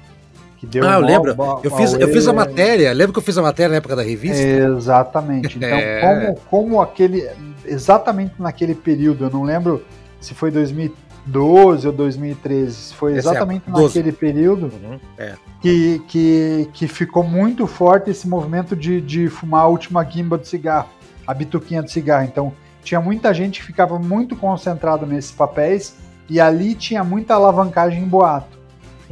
que 0.62 0.66
deu 0.66 0.88
Ah, 0.88 0.94
eu 0.94 1.00
lembro. 1.00 1.34
eu, 1.64 1.70
fiz, 1.72 1.92
eu 1.92 2.08
fiz 2.08 2.28
a 2.28 2.32
matéria, 2.32 2.92
lembro 2.92 3.12
que 3.12 3.18
eu 3.18 3.22
fiz 3.22 3.36
a 3.36 3.42
matéria 3.42 3.70
na 3.70 3.76
época 3.78 3.96
da 3.96 4.02
revista? 4.02 4.40
Exatamente. 4.40 5.56
Então, 5.56 5.68
é. 5.68 6.00
como, 6.00 6.40
como 6.48 6.80
aquele. 6.80 7.28
Exatamente 7.64 8.34
naquele 8.38 8.74
período, 8.74 9.24
eu 9.24 9.30
não 9.30 9.42
lembro 9.42 9.82
se 10.20 10.34
foi 10.34 10.52
2012 10.52 11.86
ou 11.86 11.92
2013, 11.92 12.72
se 12.72 12.94
foi 12.94 13.16
exatamente 13.16 13.64
é 13.66 13.70
naquele 13.72 14.12
período 14.12 14.66
uhum. 14.66 15.00
é. 15.18 15.34
que, 15.60 16.00
que, 16.06 16.70
que 16.72 16.86
ficou 16.86 17.24
muito 17.24 17.66
forte 17.66 18.10
esse 18.10 18.28
movimento 18.28 18.76
de, 18.76 19.00
de 19.00 19.28
fumar 19.28 19.62
a 19.62 19.66
última 19.66 20.02
guimba 20.04 20.38
do 20.38 20.46
cigarro, 20.46 20.88
a 21.26 21.34
bituquinha 21.34 21.82
do 21.82 21.90
cigarro. 21.90 22.24
Então, 22.24 22.52
tinha 22.84 23.00
muita 23.00 23.34
gente 23.34 23.60
que 23.60 23.66
ficava 23.66 23.98
muito 23.98 24.36
concentrado 24.36 25.06
nesses 25.06 25.32
papéis 25.32 25.96
e 26.28 26.40
ali 26.40 26.74
tinha 26.76 27.02
muita 27.02 27.34
alavancagem 27.34 28.02
em 28.02 28.06
boato. 28.06 28.61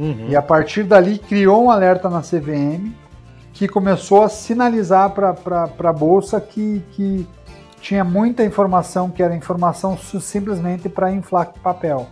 Uhum. 0.01 0.29
E 0.29 0.35
a 0.35 0.41
partir 0.41 0.83
dali 0.83 1.19
criou 1.19 1.65
um 1.65 1.69
alerta 1.69 2.09
na 2.09 2.21
CVM 2.21 2.91
que 3.53 3.67
começou 3.67 4.23
a 4.23 4.29
sinalizar 4.29 5.11
para 5.11 5.69
a 5.77 5.93
Bolsa 5.93 6.41
que, 6.41 6.83
que 6.93 7.27
tinha 7.79 8.03
muita 8.03 8.43
informação 8.43 9.11
que 9.11 9.21
era 9.21 9.35
informação 9.35 9.95
simplesmente 9.95 10.89
para 10.89 11.11
inflar 11.11 11.53
papel. 11.61 12.07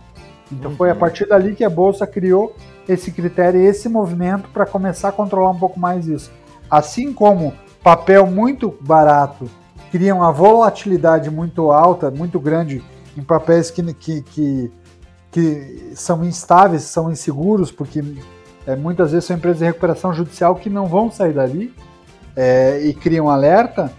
Então 0.52 0.70
uhum. 0.70 0.76
foi 0.76 0.90
a 0.90 0.92
uhum. 0.92 1.00
partir 1.00 1.26
dali 1.26 1.56
que 1.56 1.64
a 1.64 1.70
Bolsa 1.70 2.06
criou 2.06 2.54
esse 2.88 3.10
critério 3.10 3.60
e 3.60 3.66
esse 3.66 3.88
movimento 3.88 4.48
para 4.50 4.64
começar 4.64 5.08
a 5.08 5.12
controlar 5.12 5.50
um 5.50 5.58
pouco 5.58 5.80
mais 5.80 6.06
isso. 6.06 6.30
Assim 6.70 7.12
como 7.12 7.52
papel 7.82 8.24
muito 8.24 8.78
barato 8.80 9.50
cria 9.90 10.14
uma 10.14 10.30
volatilidade 10.30 11.28
muito 11.28 11.72
alta, 11.72 12.08
muito 12.08 12.38
grande 12.38 12.84
em 13.16 13.22
papéis 13.22 13.68
que, 13.68 13.82
que, 13.94 14.22
que 14.22 14.72
que 15.30 15.92
são 15.94 16.24
instáveis, 16.24 16.82
são 16.82 17.10
inseguros, 17.10 17.70
porque 17.70 18.02
é, 18.66 18.74
muitas 18.76 19.12
vezes 19.12 19.26
são 19.26 19.36
empresas 19.36 19.60
de 19.60 19.64
recuperação 19.64 20.12
judicial 20.12 20.54
que 20.56 20.68
não 20.68 20.86
vão 20.86 21.10
sair 21.10 21.32
dali 21.32 21.74
é, 22.36 22.80
e 22.82 22.94
criam 22.94 23.28
alerta, 23.28 23.92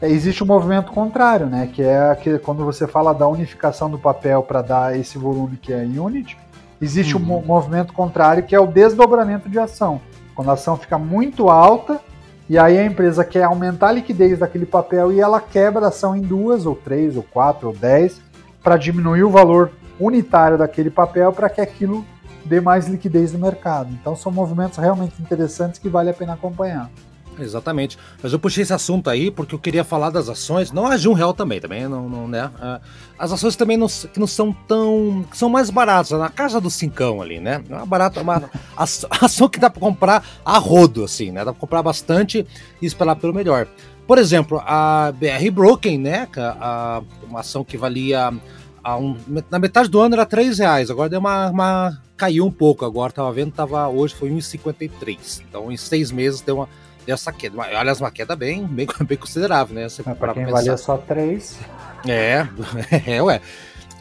é, 0.00 0.08
existe 0.08 0.44
um 0.44 0.46
movimento 0.46 0.92
contrário, 0.92 1.46
né? 1.46 1.68
Que 1.72 1.82
é 1.82 2.14
que, 2.14 2.38
quando 2.38 2.64
você 2.64 2.86
fala 2.86 3.12
da 3.14 3.26
unificação 3.26 3.90
do 3.90 3.98
papel 3.98 4.42
para 4.42 4.62
dar 4.62 4.98
esse 4.98 5.16
volume 5.16 5.56
que 5.56 5.72
é 5.72 5.82
unit, 5.82 6.36
existe 6.80 7.16
uhum. 7.16 7.38
um 7.38 7.42
movimento 7.42 7.92
contrário 7.92 8.42
que 8.42 8.54
é 8.54 8.60
o 8.60 8.66
desdobramento 8.66 9.48
de 9.48 9.58
ação. 9.58 10.00
Quando 10.34 10.50
a 10.50 10.54
ação 10.54 10.76
fica 10.76 10.98
muito 10.98 11.48
alta 11.48 12.00
e 12.48 12.58
aí 12.58 12.78
a 12.78 12.84
empresa 12.84 13.24
quer 13.24 13.44
aumentar 13.44 13.88
a 13.88 13.92
liquidez 13.92 14.38
daquele 14.38 14.66
papel 14.66 15.12
e 15.12 15.20
ela 15.20 15.40
quebra 15.40 15.86
a 15.86 15.88
ação 15.88 16.14
em 16.14 16.20
duas, 16.20 16.66
ou 16.66 16.74
três, 16.74 17.16
ou 17.16 17.22
quatro, 17.22 17.68
ou 17.68 17.74
dez, 17.74 18.20
para 18.62 18.76
diminuir 18.76 19.24
o 19.24 19.30
valor 19.30 19.72
unitário 19.98 20.58
daquele 20.58 20.90
papel 20.90 21.32
para 21.32 21.48
que 21.48 21.60
aquilo 21.60 22.04
dê 22.44 22.60
mais 22.60 22.86
liquidez 22.86 23.32
no 23.32 23.38
mercado. 23.38 23.92
Então 23.92 24.14
são 24.14 24.30
movimentos 24.30 24.78
realmente 24.78 25.20
interessantes 25.20 25.78
que 25.78 25.88
vale 25.88 26.10
a 26.10 26.14
pena 26.14 26.34
acompanhar. 26.34 26.90
Exatamente. 27.38 27.98
Mas 28.22 28.32
eu 28.32 28.38
puxei 28.38 28.62
esse 28.62 28.72
assunto 28.72 29.10
aí 29.10 29.30
porque 29.30 29.54
eu 29.54 29.58
queria 29.58 29.84
falar 29.84 30.10
das 30.10 30.28
ações, 30.28 30.72
não 30.72 30.86
as 30.86 31.02
de 31.02 31.08
um 31.08 31.12
real 31.12 31.34
também, 31.34 31.60
também 31.60 31.86
não, 31.88 32.08
não 32.08 32.28
né? 32.28 32.50
Ah, 32.58 32.80
as 33.18 33.32
ações 33.32 33.56
também 33.56 33.76
não, 33.76 33.86
que 33.88 34.18
não 34.18 34.26
são 34.26 34.52
tão. 34.66 35.24
que 35.30 35.36
são 35.36 35.48
mais 35.48 35.70
baratas, 35.70 36.18
na 36.18 36.28
casa 36.28 36.60
do 36.60 36.70
cincão 36.70 37.20
ali, 37.20 37.38
né? 37.38 37.62
É 37.68 37.74
uma 37.74 37.84
barata, 37.86 38.20
uma 38.22 38.50
ação 39.20 39.48
que 39.48 39.58
dá 39.58 39.68
para 39.68 39.80
comprar 39.80 40.24
a 40.44 40.58
rodo, 40.58 41.04
assim, 41.04 41.30
né? 41.30 41.44
Dá 41.44 41.52
para 41.52 41.60
comprar 41.60 41.82
bastante 41.82 42.46
e 42.80 42.86
esperar 42.86 43.16
pelo 43.16 43.34
melhor. 43.34 43.66
Por 44.06 44.18
exemplo, 44.18 44.62
a 44.64 45.12
BR 45.12 45.50
Broken, 45.52 45.98
né? 45.98 46.28
A, 46.36 47.02
uma 47.28 47.40
ação 47.40 47.64
que 47.64 47.76
valia 47.76 48.32
um, 48.94 49.16
na 49.50 49.58
metade 49.58 49.88
do 49.88 50.00
ano 50.00 50.14
era 50.14 50.26
3 50.26 50.58
reais, 50.58 50.90
agora 50.90 51.08
deu 51.08 51.18
uma, 51.18 51.50
uma, 51.50 52.02
caiu 52.16 52.46
um 52.46 52.50
pouco, 52.50 52.84
agora 52.84 53.12
tava 53.12 53.32
vendo, 53.32 53.50
tava 53.52 53.88
hoje 53.88 54.14
foi 54.14 54.30
1,53. 54.30 55.42
Então 55.48 55.72
em 55.72 55.76
seis 55.76 56.12
meses 56.12 56.40
deu 56.40 56.56
uma 56.56 56.68
deu 57.06 57.14
essa 57.14 57.32
queda. 57.32 57.62
Aliás, 57.62 58.00
uma 58.00 58.10
queda 58.10 58.36
bem, 58.36 58.64
bem, 58.64 58.86
bem 59.06 59.16
considerável, 59.16 59.74
né? 59.74 59.88
Você, 59.88 60.02
é, 60.02 60.14
pra 60.14 60.34
quem 60.34 60.44
pensar. 60.44 60.56
valia 60.56 60.76
só 60.76 60.98
3. 60.98 61.58
É, 62.06 62.46
é, 63.06 63.22
ué. 63.22 63.40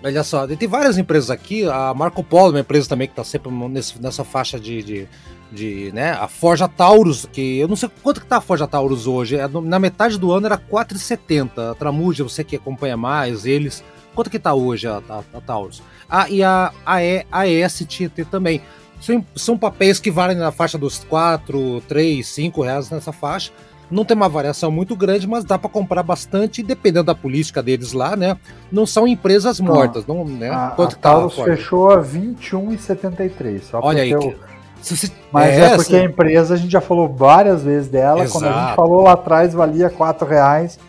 Olha 0.03 0.23
só, 0.23 0.45
tem 0.45 0.67
várias 0.67 0.99
empresas 0.99 1.31
aqui, 1.31 1.67
a 1.67 1.91
Marco 1.95 2.23
Polo, 2.23 2.51
uma 2.51 2.59
empresa 2.59 2.87
também 2.87 3.07
que 3.07 3.13
está 3.13 3.23
sempre 3.23 3.51
nesse, 3.51 3.99
nessa 3.99 4.23
faixa 4.23 4.59
de, 4.59 4.83
de, 4.83 5.07
de, 5.51 5.91
né, 5.93 6.11
a 6.11 6.27
Forja 6.27 6.67
Taurus, 6.67 7.25
que 7.31 7.57
eu 7.57 7.67
não 7.67 7.75
sei 7.75 7.89
quanto 8.03 8.21
que 8.21 8.27
tá 8.27 8.37
a 8.37 8.41
Forja 8.41 8.67
Taurus 8.67 9.07
hoje, 9.07 9.37
é, 9.37 9.47
na 9.47 9.79
metade 9.79 10.19
do 10.19 10.31
ano 10.31 10.45
era 10.45 10.59
4,70, 10.59 11.71
a 11.71 11.73
Tramuja, 11.73 12.23
você 12.23 12.43
que 12.43 12.55
acompanha 12.55 12.95
mais, 12.95 13.47
eles, 13.47 13.83
Quanto 14.15 14.29
que 14.29 14.39
tá 14.39 14.53
hoje 14.53 14.87
a, 14.87 15.01
a, 15.09 15.19
a 15.33 15.41
Taurus? 15.41 15.83
Ah, 16.09 16.29
e 16.29 16.41
a, 16.41 16.71
a, 16.85 17.03
e, 17.03 17.25
a 17.31 17.47
ESTT 17.47 18.09
também. 18.31 18.61
São, 19.01 19.25
são 19.35 19.57
papéis 19.57 19.99
que 19.99 20.09
valem 20.09 20.37
na 20.37 20.51
faixa 20.51 20.77
dos 20.77 21.03
4, 21.03 21.81
3, 21.81 22.25
5 22.25 22.61
reais 22.61 22.89
nessa 22.89 23.11
faixa. 23.11 23.51
Não 23.91 24.03
tem 24.03 24.17
uma 24.17 24.29
variação 24.29 24.71
muito 24.71 24.95
grande, 24.95 25.27
mas 25.27 25.43
dá 25.43 25.59
para 25.59 25.69
comprar 25.69 26.01
bastante, 26.01 26.63
dependendo 26.63 27.05
da 27.05 27.13
política 27.13 27.61
deles 27.61 27.93
lá, 27.93 28.15
né? 28.15 28.35
Não 28.71 28.85
são 28.85 29.07
empresas 29.07 29.59
mortas, 29.59 30.07
não, 30.07 30.25
né? 30.25 30.49
A, 30.49 30.73
Quanto 30.75 30.93
a 30.93 30.95
tá 30.95 31.11
Taurus 31.11 31.35
fechou 31.35 31.91
a 31.91 32.01
21,73. 32.01 33.61
Olha 33.73 34.01
aí. 34.01 34.09
Eu... 34.09 34.19
Que... 34.19 34.35
Mas 35.31 35.57
é, 35.57 35.65
é 35.65 35.75
porque 35.75 35.95
a 35.95 36.03
empresa, 36.03 36.53
a 36.53 36.57
gente 36.57 36.71
já 36.71 36.81
falou 36.81 37.07
várias 37.07 37.63
vezes 37.63 37.89
dela, 37.89 38.23
Exato. 38.23 38.39
quando 38.39 38.53
a 38.53 38.61
gente 38.61 38.75
falou 38.75 39.01
lá 39.03 39.13
atrás, 39.13 39.53
valia 39.53 39.89
4 39.89 40.27
reais. 40.27 40.79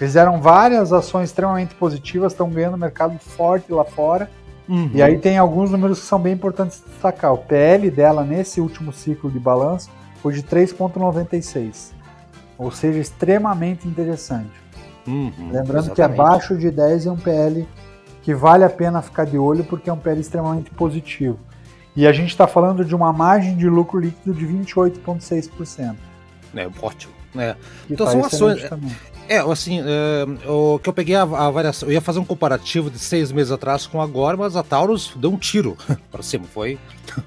Fizeram 0.00 0.40
várias 0.40 0.94
ações 0.94 1.28
extremamente 1.28 1.74
positivas, 1.74 2.32
estão 2.32 2.48
ganhando 2.48 2.78
mercado 2.78 3.18
forte 3.18 3.70
lá 3.70 3.84
fora. 3.84 4.30
Uhum. 4.66 4.90
E 4.94 5.02
aí 5.02 5.18
tem 5.18 5.36
alguns 5.36 5.70
números 5.70 6.00
que 6.00 6.06
são 6.06 6.18
bem 6.18 6.32
importantes 6.32 6.78
de 6.78 6.90
destacar. 6.90 7.34
O 7.34 7.36
PL 7.36 7.90
dela 7.90 8.24
nesse 8.24 8.62
último 8.62 8.94
ciclo 8.94 9.30
de 9.30 9.38
balanço 9.38 9.90
foi 10.22 10.32
de 10.32 10.42
3,96. 10.42 11.90
Ou 12.56 12.70
seja, 12.70 12.98
extremamente 12.98 13.86
interessante. 13.86 14.48
Uhum, 15.06 15.50
Lembrando 15.52 15.88
exatamente. 15.88 15.94
que 15.94 16.00
abaixo 16.00 16.56
de 16.56 16.70
10 16.70 17.04
é 17.04 17.12
um 17.12 17.18
PL 17.18 17.68
que 18.22 18.34
vale 18.34 18.64
a 18.64 18.70
pena 18.70 19.02
ficar 19.02 19.26
de 19.26 19.36
olho 19.36 19.64
porque 19.64 19.90
é 19.90 19.92
um 19.92 19.98
PL 19.98 20.18
extremamente 20.18 20.70
positivo. 20.70 21.38
E 21.94 22.06
a 22.06 22.12
gente 22.12 22.30
está 22.30 22.46
falando 22.46 22.86
de 22.86 22.94
uma 22.94 23.12
margem 23.12 23.54
de 23.54 23.68
lucro 23.68 24.00
líquido 24.00 24.32
de 24.32 24.46
28,6%. 24.46 25.94
É 26.56 26.66
ótimo. 26.80 27.19
É. 27.36 27.56
Então 27.88 28.06
tá 28.06 28.12
são 28.12 28.24
ações. 28.24 28.62
É, 29.30 29.38
assim, 29.38 29.80
é, 29.80 30.48
o 30.50 30.80
que 30.80 30.88
eu 30.88 30.92
peguei 30.92 31.14
a, 31.14 31.22
a, 31.22 31.50
variação, 31.52 31.88
eu 31.88 31.92
ia 31.92 32.00
fazer 32.00 32.18
um 32.18 32.24
comparativo 32.24 32.90
de 32.90 32.98
seis 32.98 33.30
meses 33.30 33.52
atrás 33.52 33.86
com 33.86 34.02
agora, 34.02 34.36
mas 34.36 34.56
a 34.56 34.62
Taurus 34.64 35.12
deu 35.14 35.32
um 35.32 35.36
tiro 35.36 35.78
para 36.10 36.20
cima, 36.20 36.46
foi, 36.52 36.80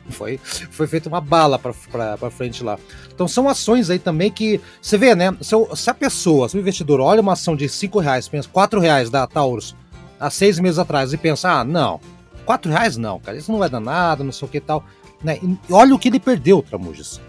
foi, 0.09 0.37
foi 0.37 0.85
feita 0.85 1.07
uma 1.07 1.21
bala 1.21 1.57
para 1.57 2.29
frente 2.29 2.61
lá. 2.61 2.77
Então 3.13 3.25
são 3.25 3.47
ações 3.47 3.89
aí 3.89 3.99
também 3.99 4.29
que 4.29 4.59
você 4.81 4.97
vê, 4.97 5.15
né? 5.15 5.33
Se, 5.39 5.55
se 5.77 5.89
a 5.89 5.93
pessoa, 5.93 6.49
se 6.49 6.57
o 6.57 6.59
investidor 6.59 6.99
olha 6.99 7.21
uma 7.21 7.33
ação 7.33 7.55
de 7.55 7.69
cinco 7.69 7.99
reais, 7.99 8.27
pensa 8.27 8.49
quatro 8.51 8.81
reais 8.81 9.09
da 9.09 9.25
Taurus 9.25 9.73
há 10.19 10.29
seis 10.29 10.59
meses 10.59 10.79
atrás 10.79 11.13
e 11.13 11.17
pensa, 11.17 11.51
ah, 11.51 11.63
não, 11.63 12.01
quatro 12.45 12.69
reais 12.69 12.97
não, 12.97 13.17
cara, 13.17 13.37
isso 13.37 13.49
não 13.49 13.59
vai 13.59 13.69
dar 13.69 13.79
nada, 13.79 14.25
não 14.25 14.31
sei 14.33 14.45
o 14.45 14.51
que 14.51 14.57
e 14.57 14.61
tal, 14.61 14.83
né? 15.23 15.39
E 15.41 15.57
olha 15.71 15.95
o 15.95 15.99
que 15.99 16.09
ele 16.09 16.19
perdeu, 16.19 16.61
Tramujas. 16.61 17.21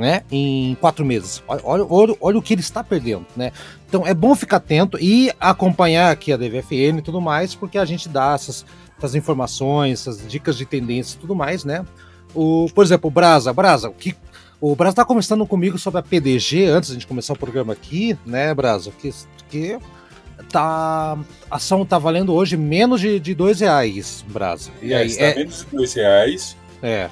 Né, 0.00 0.22
em 0.32 0.74
quatro 0.80 1.04
meses. 1.04 1.42
Olha, 1.46 1.84
olha, 1.88 2.16
olha 2.20 2.38
o 2.38 2.42
que 2.42 2.54
ele 2.54 2.62
está 2.62 2.82
perdendo, 2.82 3.26
né? 3.36 3.52
Então 3.86 4.06
é 4.06 4.14
bom 4.14 4.34
ficar 4.34 4.56
atento 4.56 4.98
e 4.98 5.30
acompanhar 5.38 6.10
aqui 6.10 6.32
a 6.32 6.36
DVFN 6.38 6.98
e 6.98 7.02
tudo 7.02 7.20
mais, 7.20 7.54
porque 7.54 7.76
a 7.76 7.84
gente 7.84 8.08
dá 8.08 8.32
essas, 8.32 8.64
essas 8.96 9.14
informações, 9.14 10.00
essas 10.00 10.26
dicas 10.26 10.56
de 10.56 10.64
tendência 10.64 11.16
e 11.16 11.20
tudo 11.20 11.34
mais, 11.34 11.64
né? 11.64 11.84
O, 12.34 12.66
por 12.74 12.82
exemplo, 12.82 13.08
o 13.08 13.10
Brasa, 13.10 13.52
Brasa, 13.52 13.90
o 13.90 13.92
que 13.92 14.16
o 14.58 14.74
Brasa 14.74 14.92
está 14.92 15.04
conversando 15.04 15.46
comigo 15.46 15.78
sobre 15.78 16.00
a 16.00 16.02
PDG 16.02 16.64
antes 16.66 16.88
de 16.88 16.96
a 16.96 16.98
gente 16.98 17.06
começar 17.06 17.34
o 17.34 17.38
programa 17.38 17.74
aqui, 17.74 18.16
né, 18.24 18.54
Brasa? 18.54 18.90
Que, 18.98 19.12
que 19.50 19.78
tá, 20.50 21.18
a 21.50 21.56
ação 21.56 21.84
tá 21.84 21.98
valendo 21.98 22.32
hoje 22.32 22.56
menos 22.56 23.02
de, 23.02 23.20
de 23.20 23.34
dois 23.34 23.60
reais, 23.60 24.24
Brasa. 24.28 24.70
E 24.80 24.94
é, 24.94 24.96
aí, 24.96 25.06
está 25.08 25.24
é... 25.24 25.34
menos 25.34 25.60
de 25.60 25.76
dois 25.76 25.92
reais. 25.92 26.56
É. 26.82 27.10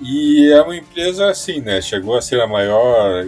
E 0.00 0.50
é 0.52 0.60
uma 0.60 0.76
empresa 0.76 1.30
assim, 1.30 1.60
né? 1.60 1.80
Chegou 1.80 2.16
a 2.16 2.22
ser 2.22 2.40
a 2.40 2.46
maior 2.46 3.26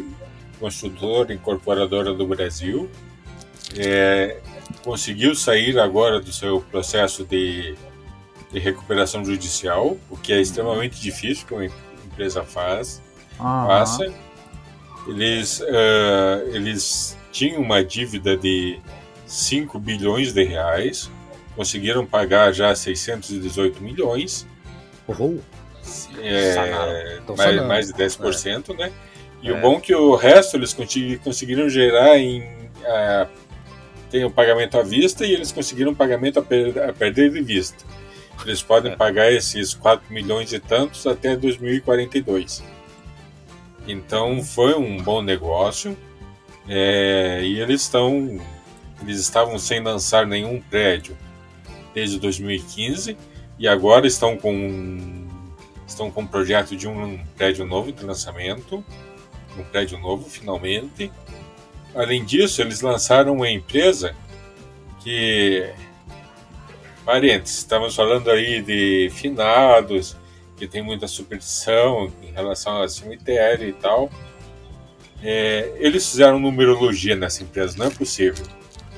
construtora 0.59 1.33
incorporadora 1.33 2.12
do 2.12 2.26
Brasil. 2.26 2.90
É, 3.76 4.40
conseguiu 4.83 5.35
sair 5.35 5.79
agora 5.79 6.20
do 6.20 6.33
seu 6.33 6.61
processo 6.61 7.24
de, 7.24 7.74
de 8.52 8.59
recuperação 8.59 9.24
judicial, 9.24 9.96
o 10.11 10.16
que 10.16 10.33
é 10.33 10.40
extremamente 10.40 11.00
difícil 11.00 11.46
que 11.46 11.55
uma 11.55 11.66
empresa 12.07 12.42
faz, 12.42 13.02
uhum. 13.38 13.66
faça. 13.66 14.12
Eles, 15.07 15.61
uh, 15.61 16.48
eles 16.52 17.16
tinham 17.31 17.61
uma 17.61 17.85
dívida 17.85 18.37
de 18.37 18.81
5 19.26 19.79
bilhões 19.79 20.33
de 20.33 20.42
reais, 20.44 21.11
conseguiram 21.55 22.05
pagar 22.05 22.52
já 22.52 22.74
618 22.74 23.83
milhões. 23.83 24.46
Uhum. 25.07 25.40
É, 26.20 27.20
mais, 27.37 27.66
mais 27.66 27.87
de 27.88 27.94
10%, 27.94 28.70
é. 28.70 28.75
né? 28.75 28.92
E 29.42 29.49
é. 29.49 29.53
o 29.53 29.61
bom 29.61 29.77
é 29.77 29.81
que 29.81 29.94
o 29.94 30.14
resto 30.14 30.57
eles 30.57 30.77
conseguiram 31.22 31.68
gerar 31.68 32.18
em. 32.18 32.42
Tem 34.11 34.25
o 34.25 34.31
pagamento 34.31 34.79
à 34.79 34.83
vista 34.83 35.27
e 35.27 35.33
eles 35.33 35.53
conseguiram 35.53 35.94
pagamento 35.94 36.38
a, 36.38 36.42
per, 36.42 36.79
a 36.88 36.92
perder 36.92 37.31
de 37.31 37.40
vista. 37.42 37.85
Eles 38.44 38.62
podem 38.62 38.92
é. 38.92 38.96
pagar 38.96 39.33
esses 39.33 39.75
4 39.75 40.12
milhões 40.12 40.53
e 40.53 40.59
tantos 40.59 41.07
até 41.07 41.37
2042. 41.37 42.62
Então 43.87 44.42
foi 44.42 44.75
um 44.75 44.99
bom 44.99 45.22
negócio. 45.22 45.96
É, 46.68 47.40
e 47.42 47.61
eles 47.61 47.83
estão. 47.83 48.40
Eles 49.03 49.20
estavam 49.20 49.59
sem 49.59 49.83
lançar 49.83 50.27
nenhum 50.27 50.61
prédio 50.61 51.16
desde 51.94 52.18
2015 52.18 53.16
e 53.59 53.68
agora 53.68 54.07
estão 54.07 54.37
com 54.37 55.26
estão 55.87 56.11
com 56.11 56.22
um 56.22 56.27
projeto 56.27 56.77
de 56.77 56.88
um 56.88 57.18
prédio 57.37 57.64
novo 57.64 57.92
de 57.92 58.05
lançamento 58.05 58.85
um 59.61 59.64
prédio 59.64 59.99
novo, 59.99 60.29
finalmente. 60.29 61.11
Além 61.94 62.25
disso, 62.25 62.61
eles 62.61 62.81
lançaram 62.81 63.35
uma 63.35 63.51
empresa 63.51 64.14
que. 65.03 65.68
Parentes, 67.05 67.59
estamos 67.59 67.94
falando 67.94 68.29
aí 68.31 68.61
de 68.61 69.11
finados, 69.14 70.16
que 70.57 70.66
tem 70.66 70.83
muita 70.83 71.07
superstição 71.07 72.12
em 72.20 72.33
relação 72.33 72.79
ao 72.79 72.88
cemitério 72.88 73.68
e 73.68 73.72
tal. 73.72 74.11
É, 75.22 75.72
eles 75.77 76.09
fizeram 76.11 76.38
numerologia 76.38 77.14
nessa 77.14 77.42
empresa, 77.42 77.79
não 77.79 77.87
é 77.87 77.90
possível. 77.90 78.44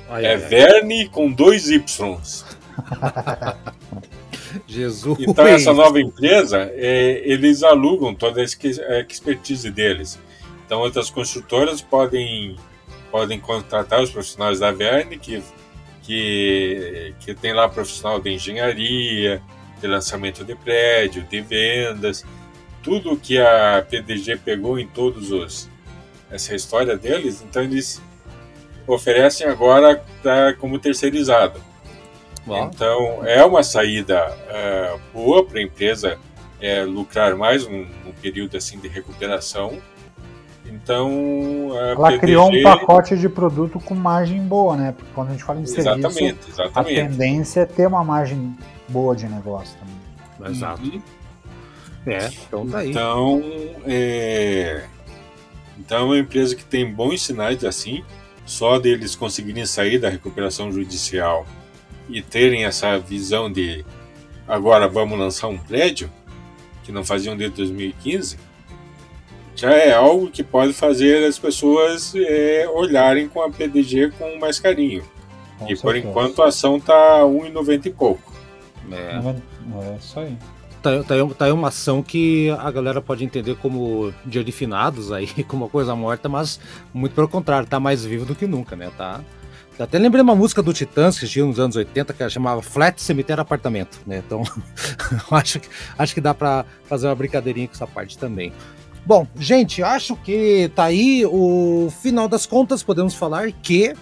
Ai, 0.09 0.25
é 0.25 0.31
ai, 0.31 0.37
Verne 0.39 1.03
ai. 1.03 1.09
com 1.09 1.31
dois 1.31 1.69
Ys. 1.69 2.45
Jesus. 4.67 5.19
Então, 5.21 5.47
essa 5.47 5.73
nova 5.73 6.01
empresa, 6.01 6.71
é, 6.75 7.23
eles 7.25 7.63
alugam 7.63 8.15
toda 8.15 8.41
a 8.41 8.45
expertise 8.45 9.71
deles. 9.71 10.19
Então, 10.65 10.81
outras 10.81 11.11
construtoras 11.11 11.81
podem, 11.81 12.57
podem 13.11 13.41
contratar 13.41 14.03
os 14.03 14.11
profissionais 14.11 14.61
da 14.61 14.71
Verne, 14.71 15.19
que, 15.19 15.43
que, 16.03 17.15
que 17.21 17.35
tem 17.35 17.53
lá 17.53 17.69
profissional 17.69 18.21
de 18.21 18.31
engenharia, 18.31 19.43
de 19.81 19.87
lançamento 19.87 20.45
de 20.45 20.55
prédio, 20.55 21.23
de 21.23 21.41
vendas, 21.41 22.25
tudo 22.83 23.17
que 23.17 23.39
a 23.39 23.85
PDG 23.89 24.37
pegou 24.37 24.79
em 24.79 24.87
todos 24.87 25.31
os 25.31 25.69
essa 26.31 26.55
história 26.55 26.97
deles, 26.97 27.43
então 27.43 27.63
eles 27.63 28.03
oferecem 28.87 29.47
agora 29.47 30.05
pra, 30.23 30.55
como 30.55 30.79
terceirizado. 30.79 31.61
Então 32.57 33.27
é 33.27 33.45
uma 33.45 33.63
saída 33.63 34.31
uh, 34.31 35.01
boa 35.13 35.45
para 35.45 35.59
a 35.59 35.63
empresa 35.63 36.19
é, 36.61 36.83
lucrar 36.83 37.37
mais 37.37 37.67
um, 37.67 37.83
um, 38.07 38.13
período 38.21 38.57
assim 38.57 38.79
de 38.79 38.89
recuperação 38.89 39.79
então, 40.71 41.71
ela 41.75 42.09
PDG... 42.09 42.21
criou 42.21 42.51
um 42.51 42.63
pacote 42.63 43.17
de 43.17 43.29
produto 43.29 43.81
com 43.81 43.95
margem 43.95 44.41
boa, 44.43 44.77
né? 44.77 44.93
Porque 44.93 45.11
quando 45.15 45.29
a 45.29 45.33
gente 45.33 45.45
fala 45.45 45.61
em 45.61 45.63
exatamente, 45.63 46.13
serviço, 46.13 46.51
exatamente. 46.51 47.01
a 47.01 47.09
tendência 47.09 47.61
é 47.61 47.67
ter 47.67 47.87
uma 47.87 48.05
margem 48.05 48.57
boa 48.89 49.17
de 49.17 49.27
negócio 49.27 49.77
também. 49.79 50.53
Exato. 50.53 50.83
Uhum. 50.83 51.03
É, 52.07 52.31
então 52.47 52.67
tá 52.67 52.79
aí. 52.79 52.91
Então, 52.91 53.43
é... 53.87 54.85
então 55.79 55.99
é 55.99 56.03
uma 56.03 56.19
empresa 56.19 56.55
que 56.55 56.65
tem 56.65 56.91
bons 56.91 57.23
sinais 57.23 57.65
assim, 57.65 58.05
só 58.47 58.79
deles 58.79 59.15
conseguirem 59.15 59.67
sair 59.67 59.99
da 59.99 60.09
recuperação 60.09 60.71
judicial 60.73 61.47
e 62.09 62.23
terem 62.23 62.65
essa 62.65 62.99
visão 62.99 63.51
de 63.51 63.85
agora 64.47 64.89
vamos 64.89 65.19
lançar 65.19 65.49
um 65.49 65.59
prédio, 65.59 66.11
que 66.85 66.93
não 66.93 67.05
faziam 67.05 67.37
desde 67.37 67.57
2015, 67.57 68.39
já 69.55 69.73
é 69.73 69.93
algo 69.93 70.31
que 70.31 70.43
pode 70.43 70.73
fazer 70.73 71.27
as 71.27 71.39
pessoas 71.39 72.15
é, 72.15 72.69
olharem 72.73 73.29
com 73.29 73.43
a 73.43 73.51
PDG 73.51 74.13
com 74.13 74.39
mais 74.39 74.61
carinho. 74.61 75.03
Com 75.59 75.65
e 75.65 75.77
certeza. 75.77 75.83
por 75.83 75.97
enquanto 75.97 76.43
a 76.43 76.47
ação 76.47 76.79
tá 76.79 77.21
1,90 77.23 77.87
e 77.87 77.91
pouco. 77.91 78.33
É. 78.91 79.17
é 79.17 79.97
isso 79.99 80.21
aí. 80.21 80.37
Tá, 80.81 81.03
tá, 81.03 81.15
tá 81.37 81.45
aí 81.45 81.51
uma 81.51 81.69
ação 81.69 82.03
que 82.05 82.51
a 82.51 82.71
galera 82.71 83.03
pode 83.03 83.25
entender 83.25 83.57
como 83.57 84.15
dia 84.25 84.45
de 84.45 84.53
finados 84.53 85.11
aí, 85.11 85.27
como 85.45 85.65
uma 85.65 85.71
coisa 85.71 85.95
morta, 85.97 86.29
mas 86.29 86.61
muito 86.95 87.15
pelo 87.15 87.29
contrário, 87.29 87.69
tá 87.69 87.81
mais 87.81 88.05
vivo 88.05 88.25
do 88.25 88.35
que 88.37 88.47
nunca, 88.47 88.77
né? 88.77 88.91
Tá, 88.97 89.21
até 89.79 89.99
lembrei 89.99 90.23
uma 90.23 90.35
música 90.35 90.63
do 90.63 90.73
Titãs 90.73 91.19
que 91.19 91.27
tinha 91.27 91.45
nos 91.45 91.59
anos 91.59 91.77
80 91.77 92.13
que 92.13 92.29
chamava 92.29 92.61
Flat 92.63 93.01
Cemitério 93.01 93.43
Apartamento, 93.43 94.01
né? 94.07 94.23
Então, 94.27 94.43
acho, 95.31 95.61
que, 95.61 95.69
acho 95.97 96.15
que 96.15 96.21
dá 96.21 96.35
para 96.35 96.65
fazer 96.85 97.07
uma 97.07 97.15
brincadeirinha 97.15 97.69
com 97.69 97.75
essa 97.75 97.87
parte 97.87 98.19
também. 98.19 98.53
Bom, 99.07 99.27
gente, 99.39 99.83
acho 99.83 100.17
que 100.17 100.71
tá 100.75 100.85
aí 100.85 101.25
o 101.25 101.91
final 102.03 102.29
das 102.29 102.45
contas. 102.45 102.83
Podemos 102.83 103.15
falar 103.15 103.51
que 103.53 103.95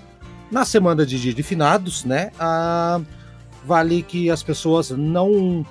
na 0.50 0.64
semana 0.64 1.04
de 1.04 1.20
dia 1.20 1.34
de 1.34 1.42
finados, 1.42 2.04
né, 2.04 2.30
ah, 2.40 3.00
vale 3.64 4.02
que 4.02 4.30
as 4.30 4.42
pessoas 4.42 4.90
não 4.90 5.64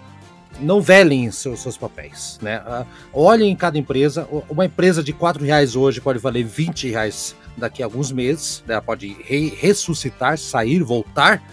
não 0.60 0.82
velem 0.82 1.30
seus, 1.32 1.60
seus 1.60 1.78
papéis, 1.78 2.40
né? 2.42 2.62
Ah, 2.66 2.86
olhem 3.12 3.52
em 3.52 3.56
cada 3.56 3.78
empresa. 3.78 4.28
Uma 4.50 4.66
empresa 4.66 5.04
de 5.04 5.12
quatro 5.12 5.44
reais 5.44 5.76
hoje 5.76 6.00
pode 6.00 6.20
valer 6.20 6.46
20 6.46 6.92
reais 6.92 7.36
daqui 7.58 7.82
a 7.82 7.86
alguns 7.86 8.12
meses. 8.12 8.64
Né? 8.68 8.80
Pode 8.82 9.16
re 9.24 9.50
ressuscitar, 9.50 10.38
sair, 10.38 10.84
voltar, 10.84 11.44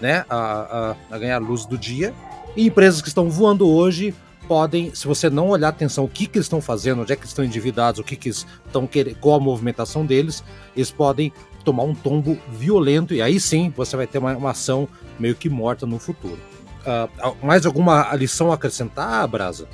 né? 0.00 0.24
A, 0.28 0.94
a, 1.10 1.14
a 1.14 1.18
ganhar 1.18 1.38
luz 1.38 1.66
do 1.66 1.76
dia. 1.76 2.14
E 2.56 2.66
empresas 2.66 3.00
que 3.00 3.08
estão 3.08 3.30
voando 3.30 3.68
hoje 3.68 4.14
podem, 4.48 4.92
se 4.92 5.06
você 5.06 5.30
não 5.30 5.48
olhar 5.48 5.68
atenção 5.68 6.04
o 6.04 6.08
que, 6.08 6.26
que 6.26 6.38
eles 6.38 6.46
estão 6.46 6.60
fazendo, 6.60 7.02
onde 7.02 7.12
é 7.12 7.16
que 7.16 7.24
estão 7.24 7.44
endividados, 7.44 8.00
o 8.00 8.04
que, 8.04 8.16
que 8.16 8.30
estão 8.30 8.84
querendo, 8.84 9.16
qual 9.20 9.36
a 9.36 9.40
movimentação 9.40 10.04
deles, 10.04 10.42
eles 10.74 10.90
podem 10.90 11.32
tomar 11.64 11.84
um 11.84 11.94
tombo 11.94 12.36
violento 12.48 13.14
e 13.14 13.22
aí 13.22 13.38
sim 13.38 13.72
você 13.76 13.96
vai 13.96 14.06
ter 14.06 14.18
uma, 14.18 14.36
uma 14.36 14.50
ação 14.50 14.88
meio 15.20 15.36
que 15.36 15.48
morta 15.48 15.86
no 15.86 16.00
futuro. 16.00 16.38
Uh, 16.80 17.46
mais 17.46 17.66
alguma 17.66 18.12
lição 18.14 18.50
a 18.50 18.54
acrescentar, 18.54 19.28
Brasa? 19.28 19.68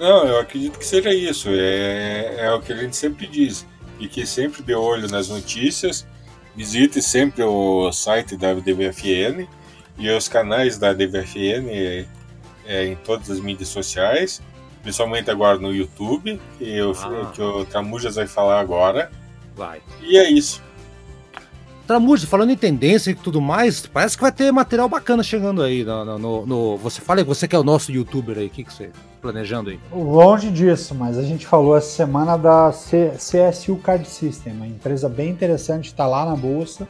Não, 0.00 0.26
eu 0.26 0.38
acredito 0.38 0.78
que 0.78 0.86
seja 0.86 1.12
isso. 1.12 1.50
É, 1.50 2.46
é 2.46 2.52
o 2.52 2.60
que 2.60 2.72
a 2.72 2.76
gente 2.76 2.96
sempre 2.96 3.26
diz. 3.26 3.66
E 3.98 4.08
que 4.08 4.24
sempre 4.24 4.62
dê 4.62 4.74
olho 4.74 5.06
nas 5.08 5.28
notícias, 5.28 6.06
visite 6.56 7.02
sempre 7.02 7.42
o 7.42 7.92
site 7.92 8.34
da 8.34 8.54
DVFN 8.54 9.46
e 9.98 10.10
os 10.10 10.26
canais 10.26 10.78
da 10.78 10.94
DVFN 10.94 11.68
é, 12.64 12.86
em 12.86 12.96
todas 12.96 13.30
as 13.30 13.40
mídias 13.40 13.68
sociais, 13.68 14.40
principalmente 14.82 15.30
agora 15.30 15.58
no 15.58 15.70
YouTube, 15.70 16.40
que, 16.56 16.64
eu, 16.64 16.92
ah. 16.92 17.30
que 17.34 17.42
o 17.42 17.66
Tramujas 17.66 18.14
vai 18.14 18.26
falar 18.26 18.58
agora. 18.58 19.12
Vai. 19.54 19.82
E 20.00 20.16
é 20.16 20.30
isso. 20.30 20.62
Tramujas, 21.86 22.26
falando 22.26 22.52
em 22.52 22.56
tendência 22.56 23.10
e 23.10 23.14
tudo 23.14 23.38
mais, 23.38 23.86
parece 23.86 24.16
que 24.16 24.22
vai 24.22 24.32
ter 24.32 24.50
material 24.50 24.88
bacana 24.88 25.22
chegando 25.22 25.62
aí. 25.62 25.84
No, 25.84 26.06
no, 26.06 26.18
no, 26.18 26.46
no 26.46 26.76
você 26.78 27.02
fala 27.02 27.20
que 27.20 27.28
você 27.28 27.46
que 27.46 27.54
é 27.54 27.58
o 27.58 27.64
nosso 27.64 27.92
youtuber 27.92 28.38
aí, 28.38 28.46
o 28.46 28.50
que, 28.50 28.64
que 28.64 28.72
você 28.72 28.90
planejando 29.20 29.70
aí? 29.70 29.80
Longe 29.92 30.50
disso, 30.50 30.94
mas 30.94 31.18
a 31.18 31.22
gente 31.22 31.46
falou 31.46 31.76
essa 31.76 31.90
semana 31.90 32.36
da 32.36 32.72
C 32.72 33.12
CSU 33.16 33.76
Card 33.76 34.08
System, 34.08 34.54
uma 34.54 34.66
empresa 34.66 35.08
bem 35.08 35.30
interessante, 35.30 35.86
está 35.86 36.06
lá 36.06 36.24
na 36.24 36.34
bolsa, 36.34 36.88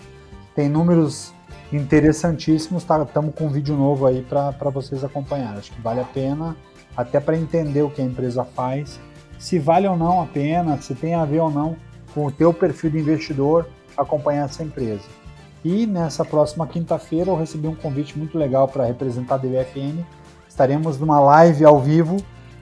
tem 0.55 0.69
números 0.69 1.33
interessantíssimos. 1.73 2.83
Estamos 2.83 3.09
tá, 3.13 3.23
com 3.23 3.47
um 3.47 3.51
vídeo 3.51 3.77
novo 3.77 4.07
aí 4.07 4.23
para 4.23 4.71
vocês 4.71 5.05
acompanhar. 5.05 5.57
Acho 5.57 5.73
que 5.73 5.81
vale 5.81 6.01
a 6.01 6.05
pena, 6.05 6.57
até 6.97 7.21
para 7.21 7.37
entender 7.37 7.83
o 7.83 7.91
que 7.91 8.03
a 8.03 8.05
empresa 8.05 8.45
faz, 8.45 9.01
se 9.39 9.59
vale 9.59 9.87
ou 9.87 9.97
não 9.97 10.21
a 10.21 10.27
pena, 10.27 10.81
se 10.81 10.95
tem 10.95 11.15
a 11.15 11.25
ver 11.25 11.41
ou 11.41 11.51
não 11.51 11.77
com 12.15 12.27
o 12.27 12.31
teu 12.31 12.53
perfil 12.53 12.91
de 12.91 12.99
investidor 12.99 13.67
acompanhar 13.97 14.47
essa 14.47 14.63
empresa. 14.63 15.05
E 15.65 15.87
nessa 15.87 16.25
próxima 16.25 16.67
quinta-feira 16.67 17.31
eu 17.31 17.37
recebi 17.37 17.69
um 17.69 17.75
convite 17.75 18.19
muito 18.19 18.37
legal 18.37 18.67
para 18.67 18.85
representar 18.85 19.37
a 19.37 19.39
DVFN. 19.39 20.05
Estaremos 20.51 20.99
numa 20.99 21.21
live 21.21 21.65
ao 21.65 21.81
vivo 21.81 22.17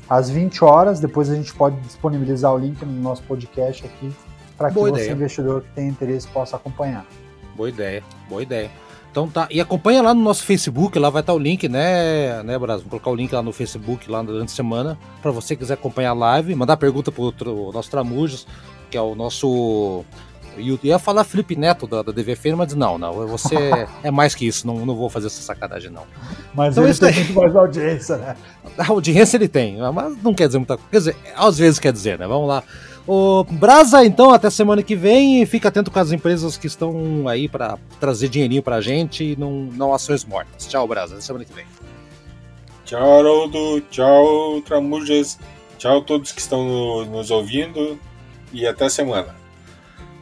às 0.08 0.28
20 0.28 0.62
horas. 0.62 1.00
Depois 1.00 1.30
a 1.30 1.34
gente 1.34 1.54
pode 1.54 1.80
disponibilizar 1.80 2.54
o 2.54 2.58
link 2.58 2.84
no 2.84 3.00
nosso 3.00 3.22
podcast 3.22 3.84
aqui 3.84 4.12
para 4.58 4.68
que 4.68 4.74
Boa 4.74 4.90
você, 4.90 5.04
ideia. 5.04 5.14
investidor 5.14 5.62
que 5.62 5.68
tem 5.74 5.88
interesse, 5.88 6.28
possa 6.28 6.56
acompanhar. 6.56 7.06
Boa 7.56 7.70
ideia, 7.70 8.04
boa 8.28 8.42
ideia. 8.42 8.70
Então 9.10 9.26
tá, 9.26 9.48
e 9.50 9.58
acompanha 9.58 10.02
lá 10.02 10.12
no 10.12 10.20
nosso 10.20 10.44
Facebook, 10.44 10.98
lá 10.98 11.08
vai 11.08 11.20
estar 11.20 11.32
o 11.32 11.38
link, 11.38 11.66
né, 11.66 12.42
né, 12.42 12.58
Brasil? 12.58 12.82
Vou 12.82 13.00
colocar 13.00 13.10
o 13.10 13.14
link 13.14 13.32
lá 13.32 13.42
no 13.42 13.52
Facebook 13.52 14.08
lá 14.10 14.22
durante 14.22 14.52
a 14.52 14.54
semana, 14.54 14.98
para 15.22 15.30
você 15.30 15.56
que 15.56 15.60
quiser 15.60 15.74
acompanhar 15.74 16.10
a 16.10 16.14
live, 16.14 16.54
mandar 16.54 16.76
pergunta 16.76 17.10
pro 17.10 17.22
outro, 17.22 17.72
nosso 17.72 17.90
Tramujas, 17.90 18.46
que 18.90 18.98
é 18.98 19.00
o 19.00 19.14
nosso 19.14 20.04
eu 20.58 20.78
ia 20.82 20.98
falar 20.98 21.24
Felipe 21.24 21.56
Neto 21.56 21.86
da, 21.86 22.02
da 22.02 22.12
DVFN, 22.12 22.56
mas 22.56 22.74
não, 22.74 22.98
não. 22.98 23.26
Você 23.28 23.56
é 24.02 24.10
mais 24.10 24.34
que 24.34 24.46
isso, 24.46 24.66
não, 24.66 24.84
não 24.84 24.94
vou 24.94 25.08
fazer 25.08 25.26
essa 25.26 25.42
sacanagem, 25.42 25.90
não. 25.90 26.04
Mas 26.54 26.76
então, 26.76 26.84
ele 26.84 26.94
tem 26.94 27.14
muito 27.14 27.34
mais 27.34 27.56
audiência, 27.56 28.16
né? 28.16 28.36
A 28.76 28.90
audiência 28.90 29.36
ele 29.36 29.48
tem, 29.48 29.78
mas 29.92 30.16
não 30.22 30.34
quer 30.34 30.46
dizer 30.46 30.58
muita 30.58 30.76
coisa. 30.76 30.90
Quer 30.90 30.98
dizer, 30.98 31.16
às 31.36 31.58
vezes 31.58 31.78
quer 31.78 31.92
dizer, 31.92 32.18
né? 32.18 32.26
Vamos 32.26 32.48
lá. 32.48 32.62
O 33.08 33.42
Brasa, 33.42 34.04
então, 34.04 34.30
até 34.30 34.50
semana 34.50 34.82
que 34.82 34.94
vem. 34.94 35.46
Fica 35.46 35.68
atento 35.68 35.90
com 35.90 35.98
as 35.98 36.12
empresas 36.12 36.58
que 36.58 36.66
estão 36.66 37.26
aí 37.26 37.48
para 37.48 37.78
trazer 37.98 38.28
dinheirinho 38.28 38.62
pra 38.62 38.82
gente 38.82 39.32
e 39.32 39.36
não, 39.36 39.50
não 39.72 39.94
ações 39.94 40.26
mortas. 40.26 40.66
Tchau, 40.66 40.86
Brasa. 40.86 41.14
Até 41.14 41.22
semana 41.22 41.42
que 41.46 41.52
vem. 41.54 41.64
Tchau, 42.84 43.18
Haroldo. 43.18 43.80
Tchau, 43.90 44.60
Tramujas. 44.60 45.38
Tchau, 45.78 46.02
todos 46.02 46.32
que 46.32 46.40
estão 46.42 47.06
nos 47.06 47.30
ouvindo. 47.30 47.98
E 48.52 48.66
até 48.66 48.90
semana. 48.90 49.34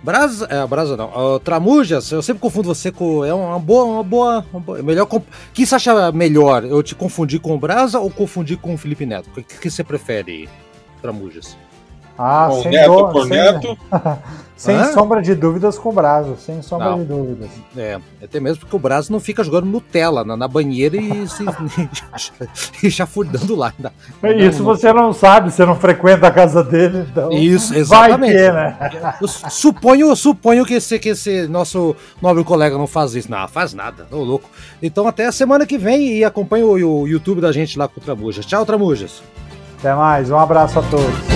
Brasa, 0.07 0.47
é, 0.49 0.65
Brasa 0.69 0.97
não. 0.97 1.35
Uh, 1.35 1.41
Tramujas, 1.41 2.13
eu 2.13 2.23
sempre 2.23 2.41
confundo 2.41 2.73
você 2.73 2.93
com. 2.93 3.25
É 3.25 3.35
uma 3.35 3.59
boa. 3.59 3.85
Uma 3.85 4.05
boa, 4.05 4.47
uma 4.53 4.61
boa 4.61 4.81
melhor. 4.81 5.09
que 5.53 5.67
você 5.67 5.75
acha 5.75 6.13
melhor? 6.13 6.65
Eu 6.65 6.81
te 6.81 6.95
confundir 6.95 7.41
com 7.41 7.57
o 7.57 7.59
Brasa 7.59 7.99
ou 7.99 8.09
confundir 8.09 8.57
com 8.57 8.73
o 8.73 8.79
Felipe 8.79 9.05
Neto? 9.05 9.29
O 9.31 9.33
que, 9.33 9.43
que 9.43 9.69
você 9.69 9.83
prefere, 9.83 10.49
Tramujas? 11.03 11.57
Ah, 12.19 12.49
com 12.51 12.63
sem 12.63 12.73
neto 12.73 12.91
do, 12.91 13.09
por 13.09 13.23
sem, 13.27 13.37
neto. 13.37 13.79
sem 14.57 14.85
sombra 14.93 15.21
de 15.21 15.35
dúvidas 15.35 15.79
com 15.79 15.91
o 15.91 15.93
Brazo, 15.93 16.37
sem 16.39 16.63
sombra 16.63 16.91
não. 16.91 16.99
de 17.01 17.05
dúvidas. 17.05 17.51
É, 17.77 17.99
até 18.23 18.41
mesmo 18.41 18.61
porque 18.61 18.75
o 18.75 18.79
Brazo 18.79 19.13
não 19.13 19.21
fica 19.21 19.45
jogando 19.45 19.67
Nutella 19.67 20.25
na, 20.25 20.37
na 20.37 20.49
banheira 20.49 20.97
e 20.97 21.29
se 21.29 21.45
e 22.83 22.89
já 22.89 23.07
furdando 23.07 23.55
lá. 23.55 23.73
Ainda 24.23 24.43
Isso 24.43 24.63
não, 24.63 24.65
você 24.65 24.93
não 24.93 25.13
sabe, 25.13 25.53
você 25.53 25.67
não 25.67 25.77
frequenta 25.77 26.27
a 26.27 26.31
casa 26.31 26.65
dele, 26.65 27.07
então. 27.11 27.31
Isso, 27.33 27.75
exatamente. 27.75 28.33
Vai 28.33 28.43
ter, 28.43 28.53
né? 28.53 29.15
Eu 29.21 29.29
suponho, 29.29 30.17
suponho 30.17 30.65
que 30.65 30.75
esse, 30.75 30.99
que 30.99 31.11
esse 31.11 31.47
nosso 31.47 31.95
nobre 32.23 32.43
colega 32.43 32.79
não 32.79 32.87
faz 32.87 33.15
isso. 33.15 33.31
Não, 33.31 33.47
faz 33.47 33.75
nada, 33.75 34.07
tô 34.09 34.23
louco. 34.23 34.49
Então 34.83 35.07
até 35.07 35.27
a 35.27 35.33
semana 35.33 35.67
que 35.67 35.77
vem 35.77 36.19
e 36.19 36.25
acompanha 36.25 36.65
o, 36.65 37.03
o 37.03 37.07
YouTube 37.07 37.43
da 37.43 37.53
gente 37.53 37.79
lá 37.79 37.87
com 37.87 38.01
o 38.01 38.03
Tramujas. 38.03 38.47
Tchau, 38.47 38.65
Tramujas. 38.65 39.23
Até 39.79 39.95
mais, 39.95 40.31
um 40.31 40.39
abraço 40.39 40.79
a 40.79 40.83
todos. 40.83 41.36